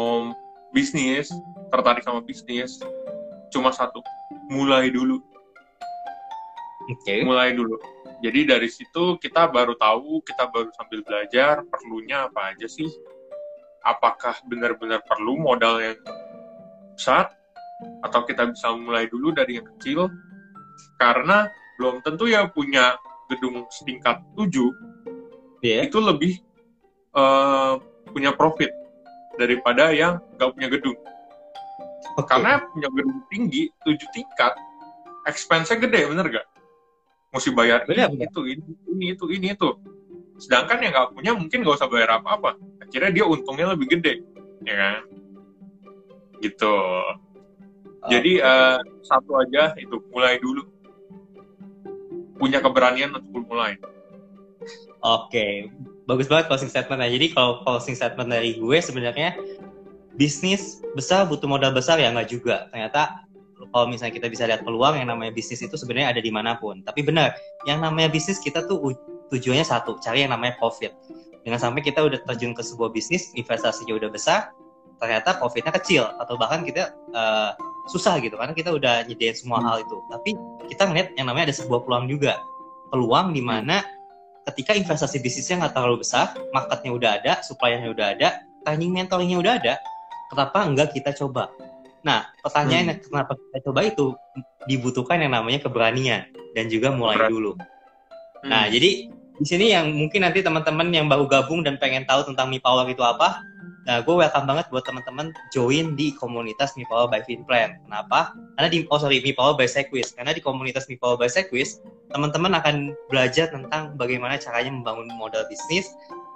bisnis, 0.70 1.32
tertarik 1.72 2.04
sama 2.04 2.20
bisnis, 2.20 2.78
cuma 3.50 3.72
satu, 3.72 4.04
mulai 4.52 4.92
dulu. 4.92 5.18
Oke. 6.90 7.00
Okay. 7.02 7.20
Mulai 7.24 7.56
dulu. 7.56 7.80
Jadi 8.20 8.44
dari 8.44 8.68
situ 8.68 9.16
kita 9.16 9.48
baru 9.48 9.72
tahu, 9.80 10.20
kita 10.20 10.52
baru 10.52 10.68
sambil 10.76 11.00
belajar 11.00 11.64
perlunya 11.66 12.28
apa 12.28 12.52
aja 12.52 12.68
sih. 12.68 12.88
Apakah 13.80 14.36
benar-benar 14.44 15.00
perlu 15.08 15.40
modal 15.40 15.80
yang 15.80 15.96
besar 16.92 17.32
atau 18.04 18.24
kita 18.24 18.48
bisa 18.50 18.72
mulai 18.76 19.06
dulu 19.08 19.32
dari 19.32 19.60
yang 19.60 19.66
kecil. 19.76 20.08
Karena 20.96 21.48
belum 21.80 22.04
tentu 22.04 22.28
ya 22.28 22.48
punya 22.48 22.96
gedung 23.30 23.64
setingkat 23.70 24.20
7 24.34 25.62
yeah. 25.62 25.86
itu 25.86 25.96
lebih 26.02 26.42
uh, 27.14 27.78
punya 28.10 28.34
profit 28.34 28.74
daripada 29.38 29.94
yang 29.94 30.18
nggak 30.36 30.50
punya 30.52 30.68
gedung. 30.68 30.98
Okay. 32.00 32.26
karena 32.36 32.64
punya 32.74 32.88
gedung 32.90 33.20
tinggi 33.30 33.62
7 33.86 33.96
tingkat 34.12 34.52
expense-nya 35.28 35.78
gede 35.78 36.00
bener 36.10 36.26
gak 36.26 36.46
mesti 37.30 37.54
bayar 37.54 37.86
bener, 37.86 38.10
ini, 38.10 38.26
itu 38.26 38.40
ini 38.42 38.64
ini 38.90 39.06
itu 39.14 39.24
ini 39.30 39.46
itu. 39.54 39.70
Sedangkan 40.40 40.82
yang 40.82 40.92
nggak 40.92 41.08
punya 41.14 41.32
mungkin 41.36 41.62
nggak 41.62 41.78
usah 41.78 41.86
bayar 41.86 42.18
apa-apa. 42.18 42.58
Akhirnya 42.82 43.10
dia 43.14 43.24
untungnya 43.28 43.70
lebih 43.70 43.86
gede 43.86 44.26
ya 44.66 44.74
kan? 44.74 45.00
Gitu 46.42 46.74
jadi 48.08 48.40
uh, 48.40 48.78
satu 49.04 49.36
aja 49.36 49.76
itu 49.76 50.00
mulai 50.08 50.40
dulu. 50.40 50.64
Punya 52.40 52.64
keberanian 52.64 53.12
untuk 53.12 53.44
mulai. 53.44 53.76
Oke, 55.00 55.32
okay. 55.32 55.52
bagus 56.04 56.28
banget 56.28 56.52
closing 56.52 56.68
statement 56.68 57.00
Jadi 57.00 57.32
kalau 57.32 57.64
closing 57.64 57.96
statement 57.96 58.28
dari 58.28 58.60
gue 58.60 58.78
sebenarnya 58.80 59.36
bisnis 60.16 60.84
besar 60.92 61.24
butuh 61.24 61.48
modal 61.48 61.72
besar 61.72 62.00
ya 62.00 62.12
nggak 62.12 62.28
juga. 62.28 62.68
Ternyata 62.72 63.28
kalau 63.68 63.86
misalnya 63.88 64.16
kita 64.16 64.28
bisa 64.32 64.44
lihat 64.48 64.64
peluang 64.64 64.96
yang 64.96 65.08
namanya 65.12 65.32
bisnis 65.36 65.60
itu 65.60 65.76
sebenarnya 65.76 66.16
ada 66.16 66.20
di 66.24 66.32
mana 66.32 66.56
pun. 66.56 66.80
Tapi 66.80 67.04
benar, 67.04 67.36
yang 67.68 67.84
namanya 67.84 68.08
bisnis 68.08 68.40
kita 68.40 68.64
tuh 68.64 68.96
tujuannya 69.28 69.64
satu, 69.64 70.00
cari 70.00 70.24
yang 70.24 70.32
namanya 70.32 70.56
profit. 70.56 70.96
Dengan 71.44 71.60
sampai 71.60 71.80
kita 71.80 72.04
udah 72.04 72.20
terjun 72.28 72.52
ke 72.52 72.60
sebuah 72.60 72.92
bisnis, 72.92 73.32
investasinya 73.36 73.96
udah 73.96 74.12
besar, 74.12 74.52
ternyata 75.00 75.40
profitnya 75.40 75.72
kecil 75.72 76.04
atau 76.20 76.36
bahkan 76.36 76.60
kita 76.60 76.92
uh, 77.16 77.56
susah 77.88 78.20
gitu 78.20 78.36
karena 78.36 78.52
kita 78.52 78.70
udah 78.74 79.06
nyediain 79.08 79.36
semua 79.36 79.62
hmm. 79.62 79.66
hal 79.66 79.76
itu 79.84 79.96
tapi 80.12 80.30
kita 80.68 80.82
ngeliat 80.88 81.08
yang 81.16 81.26
namanya 81.30 81.52
ada 81.52 81.56
sebuah 81.56 81.80
peluang 81.86 82.06
juga 82.10 82.36
peluang 82.92 83.32
di 83.32 83.42
mana 83.42 83.80
ketika 84.52 84.74
investasi 84.74 85.22
bisnisnya 85.22 85.64
nggak 85.64 85.74
terlalu 85.76 86.02
besar 86.02 86.34
marketnya 86.50 86.90
udah 86.92 87.10
ada 87.22 87.32
supply-nya 87.44 87.88
udah 87.92 88.06
ada 88.18 88.28
training 88.66 88.92
mentoringnya 88.92 89.38
udah 89.40 89.52
ada 89.56 89.74
kenapa 90.28 90.58
enggak 90.66 90.88
kita 90.92 91.14
coba 91.16 91.48
nah 92.00 92.28
pertanyaannya 92.40 93.00
hmm. 93.00 93.04
kenapa 93.08 93.32
kita 93.36 93.58
coba 93.68 93.80
itu 93.84 94.06
dibutuhkan 94.68 95.20
yang 95.20 95.32
namanya 95.36 95.60
keberanian 95.64 96.28
dan 96.56 96.64
juga 96.72 96.92
mulai 96.92 97.16
Berat. 97.20 97.30
dulu 97.30 97.52
hmm. 97.56 98.48
nah 98.48 98.66
jadi 98.68 99.12
di 99.40 99.46
sini 99.48 99.72
yang 99.72 99.88
mungkin 99.96 100.20
nanti 100.20 100.44
teman-teman 100.44 100.92
yang 100.92 101.08
baru 101.08 101.24
gabung 101.24 101.64
dan 101.64 101.80
pengen 101.80 102.04
tahu 102.04 102.28
tentang 102.28 102.52
Mi 102.52 102.60
Power 102.60 102.84
itu 102.92 103.00
apa 103.00 103.40
Nah, 103.88 104.04
gue 104.04 104.12
welcome 104.12 104.44
banget 104.44 104.68
buat 104.68 104.84
teman-teman 104.84 105.32
join 105.56 105.96
di 105.96 106.12
komunitas 106.12 106.76
Mi 106.76 106.84
Power 106.84 107.08
by 107.08 107.24
Finplan. 107.24 107.80
Kenapa? 107.88 108.36
Karena 108.56 108.68
di 108.68 108.84
oh 108.92 109.00
sorry 109.00 109.24
Mi 109.24 109.32
Power 109.32 109.56
by 109.56 109.64
Sequis. 109.64 110.12
Karena 110.12 110.36
di 110.36 110.44
komunitas 110.44 110.84
Mi 110.92 111.00
Power 111.00 111.16
by 111.16 111.32
Sequis, 111.32 111.80
teman-teman 112.12 112.52
akan 112.60 112.92
belajar 113.08 113.48
tentang 113.48 113.96
bagaimana 113.96 114.36
caranya 114.36 114.68
membangun 114.68 115.08
modal 115.16 115.48
bisnis. 115.48 115.88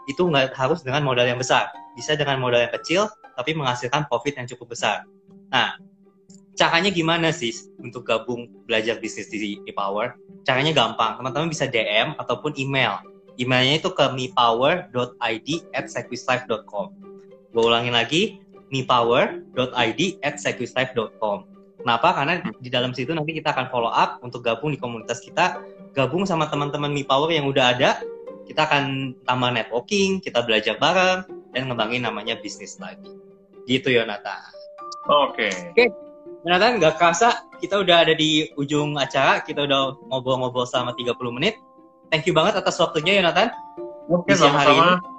Itu 0.09 0.33
nggak 0.33 0.57
harus 0.57 0.81
dengan 0.81 1.05
modal 1.05 1.29
yang 1.29 1.37
besar. 1.37 1.69
Bisa 1.93 2.17
dengan 2.17 2.41
modal 2.41 2.65
yang 2.65 2.73
kecil, 2.81 3.13
tapi 3.37 3.53
menghasilkan 3.53 4.09
profit 4.09 4.41
yang 4.41 4.49
cukup 4.49 4.73
besar. 4.73 5.05
Nah, 5.53 5.77
caranya 6.57 6.89
gimana 6.89 7.29
sih 7.29 7.53
untuk 7.77 8.09
gabung 8.09 8.49
belajar 8.65 8.97
bisnis 9.05 9.29
di 9.29 9.61
Mi 9.61 9.73
Power? 9.77 10.17
Caranya 10.49 10.73
gampang. 10.73 11.21
Teman-teman 11.21 11.53
bisa 11.53 11.69
DM 11.69 12.17
ataupun 12.17 12.57
email. 12.57 13.05
Emailnya 13.37 13.85
itu 13.85 13.91
ke 13.93 14.05
mipower.id 14.17 15.49
at 15.77 15.93
sequislife.com 15.93 17.14
Gue 17.55 17.71
ulangin 17.71 17.95
lagi, 17.95 18.43
mipower.id 18.75 20.01
at 20.27 20.35
sequislife.com. 20.43 21.39
Kenapa? 21.79 22.09
Karena 22.17 22.43
di 22.59 22.67
dalam 22.73 22.91
situ 22.91 23.15
nanti 23.15 23.31
kita 23.31 23.55
akan 23.55 23.71
follow 23.71 23.95
up 23.95 24.19
untuk 24.27 24.43
gabung 24.43 24.75
di 24.75 24.81
komunitas 24.81 25.23
kita, 25.23 25.63
gabung 25.95 26.27
sama 26.27 26.51
teman-teman 26.51 26.91
Mi 26.91 27.07
Power 27.07 27.31
yang 27.31 27.47
udah 27.47 27.79
ada. 27.79 28.03
Kita 28.45 28.67
akan 28.67 29.15
tambah 29.23 29.55
networking, 29.55 30.19
kita 30.19 30.43
belajar 30.43 30.77
bareng, 30.83 31.25
dan 31.55 31.71
ngembangin 31.71 32.03
namanya 32.03 32.35
bisnis 32.43 32.77
lagi. 32.83 33.15
Gitu 33.71 33.95
Yonatan. 33.95 34.51
Oke. 35.07 35.49
Oke. 35.71 35.93
Yonatan, 36.45 36.83
nggak 36.83 36.99
kerasa 37.01 37.47
kita 37.63 37.81
udah 37.81 38.05
ada 38.05 38.13
di 38.19 38.51
ujung 38.59 38.99
acara. 38.99 39.41
Kita 39.41 39.65
udah 39.65 39.97
ngobrol-ngobrol 40.11 40.67
selama 40.67 40.93
30 40.99 41.17
menit. 41.33 41.57
Thank 42.13 42.27
you 42.29 42.35
banget 42.37 42.59
atas 42.61 42.77
waktunya 42.83 43.23
Yonatan. 43.23 43.49
Oke, 44.11 44.37
hari 44.37 44.41
sama-sama. 44.41 45.14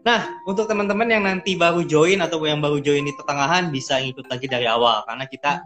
Nah, 0.00 0.40
untuk 0.48 0.64
teman-teman 0.64 1.08
yang 1.12 1.28
nanti 1.28 1.60
baru 1.60 1.84
join 1.84 2.24
atau 2.24 2.40
yang 2.40 2.64
baru 2.64 2.80
join 2.80 3.04
di 3.04 3.12
pertengahan 3.12 3.68
bisa 3.68 4.00
ngikut 4.00 4.32
lagi 4.32 4.48
dari 4.48 4.64
awal 4.64 5.04
karena 5.04 5.28
kita 5.28 5.60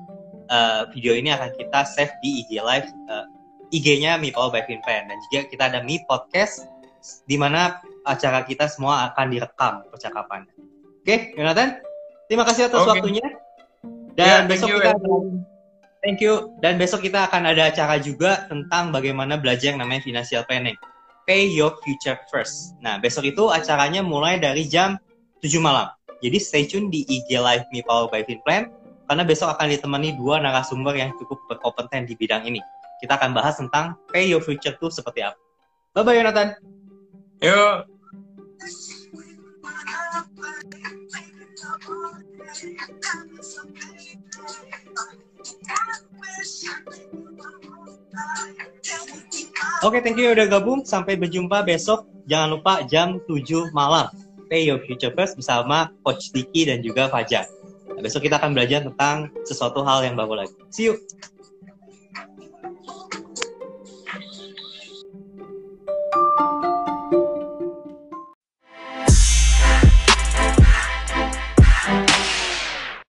eh, 0.51 0.83
video 0.91 1.15
ini 1.15 1.31
akan 1.31 1.55
kita 1.55 1.87
save 1.87 2.11
di 2.19 2.43
IG 2.43 2.59
Live 2.59 2.91
eh, 2.91 3.27
IG-nya 3.75 4.19
Mi 4.19 4.35
Power 4.35 4.51
by 4.51 4.67
Finpan 4.67 5.07
dan 5.07 5.17
juga 5.31 5.47
kita 5.51 5.63
ada 5.71 5.79
Mi 5.87 6.03
Podcast 6.07 6.67
di 7.31 7.39
mana 7.39 7.79
acara 8.07 8.43
kita 8.43 8.67
semua 8.67 9.13
akan 9.13 9.27
direkam 9.31 9.87
percakapan. 9.91 10.47
Oke, 11.05 11.37
Jonathan, 11.37 11.79
terima 12.27 12.45
kasih 12.49 12.73
atas 12.73 12.81
Oke. 12.85 12.91
waktunya. 12.97 13.27
Ya, 14.15 14.43
Dan 14.43 14.47
thank 14.47 14.51
besok 14.57 14.69
you, 14.71 14.79
kita 14.81 14.91
Edwin. 14.95 15.25
Thank 16.05 16.19
you. 16.21 16.35
Dan 16.61 16.77
besok 16.77 17.01
kita 17.01 17.27
akan 17.29 17.49
ada 17.49 17.73
acara 17.73 17.97
juga 17.97 18.45
tentang 18.47 18.93
bagaimana 18.93 19.41
belajar 19.41 19.75
yang 19.75 19.81
namanya 19.81 20.05
financial 20.05 20.45
planning. 20.45 20.77
Pay 21.25 21.57
your 21.57 21.73
future 21.81 22.21
first. 22.29 22.77
Nah, 22.85 23.01
besok 23.01 23.25
itu 23.25 23.49
acaranya 23.49 24.05
mulai 24.05 24.37
dari 24.37 24.69
jam 24.69 25.01
7 25.41 25.57
malam. 25.61 25.89
Jadi 26.21 26.39
stay 26.41 26.65
tune 26.65 26.89
di 26.89 27.05
IG 27.05 27.37
Live 27.37 27.69
Me 27.73 27.85
Power 27.85 28.09
by 28.09 28.25
Finplan 28.25 28.69
karena 29.09 29.23
besok 29.25 29.53
akan 29.57 29.69
ditemani 29.73 30.17
dua 30.17 30.41
narasumber 30.41 30.97
yang 30.97 31.13
cukup 31.21 31.37
berkompeten 31.49 32.09
di 32.09 32.17
bidang 32.17 32.49
ini. 32.49 32.61
Kita 33.01 33.21
akan 33.21 33.37
bahas 33.37 33.61
tentang 33.61 33.97
pay 34.09 34.29
your 34.29 34.41
future 34.41 34.73
itu 34.73 34.89
seperti 34.89 35.21
apa. 35.21 35.37
Bye 35.93 36.05
bye 36.05 36.17
Jonathan. 36.17 36.57
Yuk. 37.45 37.85
Oke, 49.85 50.01
thank 50.01 50.17
you 50.17 50.33
udah 50.33 50.49
gabung. 50.49 50.81
Sampai 50.81 51.21
berjumpa 51.21 51.61
besok. 51.61 52.09
Jangan 52.25 52.57
lupa 52.57 52.81
jam 52.89 53.21
7 53.29 53.69
malam. 53.77 54.09
Pay 54.49 54.73
Your 54.73 54.81
Future 54.81 55.13
First 55.13 55.37
bersama 55.37 55.93
Coach 56.01 56.33
Diki 56.33 56.65
dan 56.65 56.81
juga 56.81 57.13
Fajar. 57.13 57.45
Besok 58.01 58.25
kita 58.25 58.41
akan 58.41 58.57
belajar 58.57 58.81
tentang 58.81 59.29
sesuatu 59.45 59.85
hal 59.85 60.09
yang 60.09 60.17
baru 60.17 60.41
lagi. 60.41 60.57
See 60.73 60.89
you. 60.89 60.97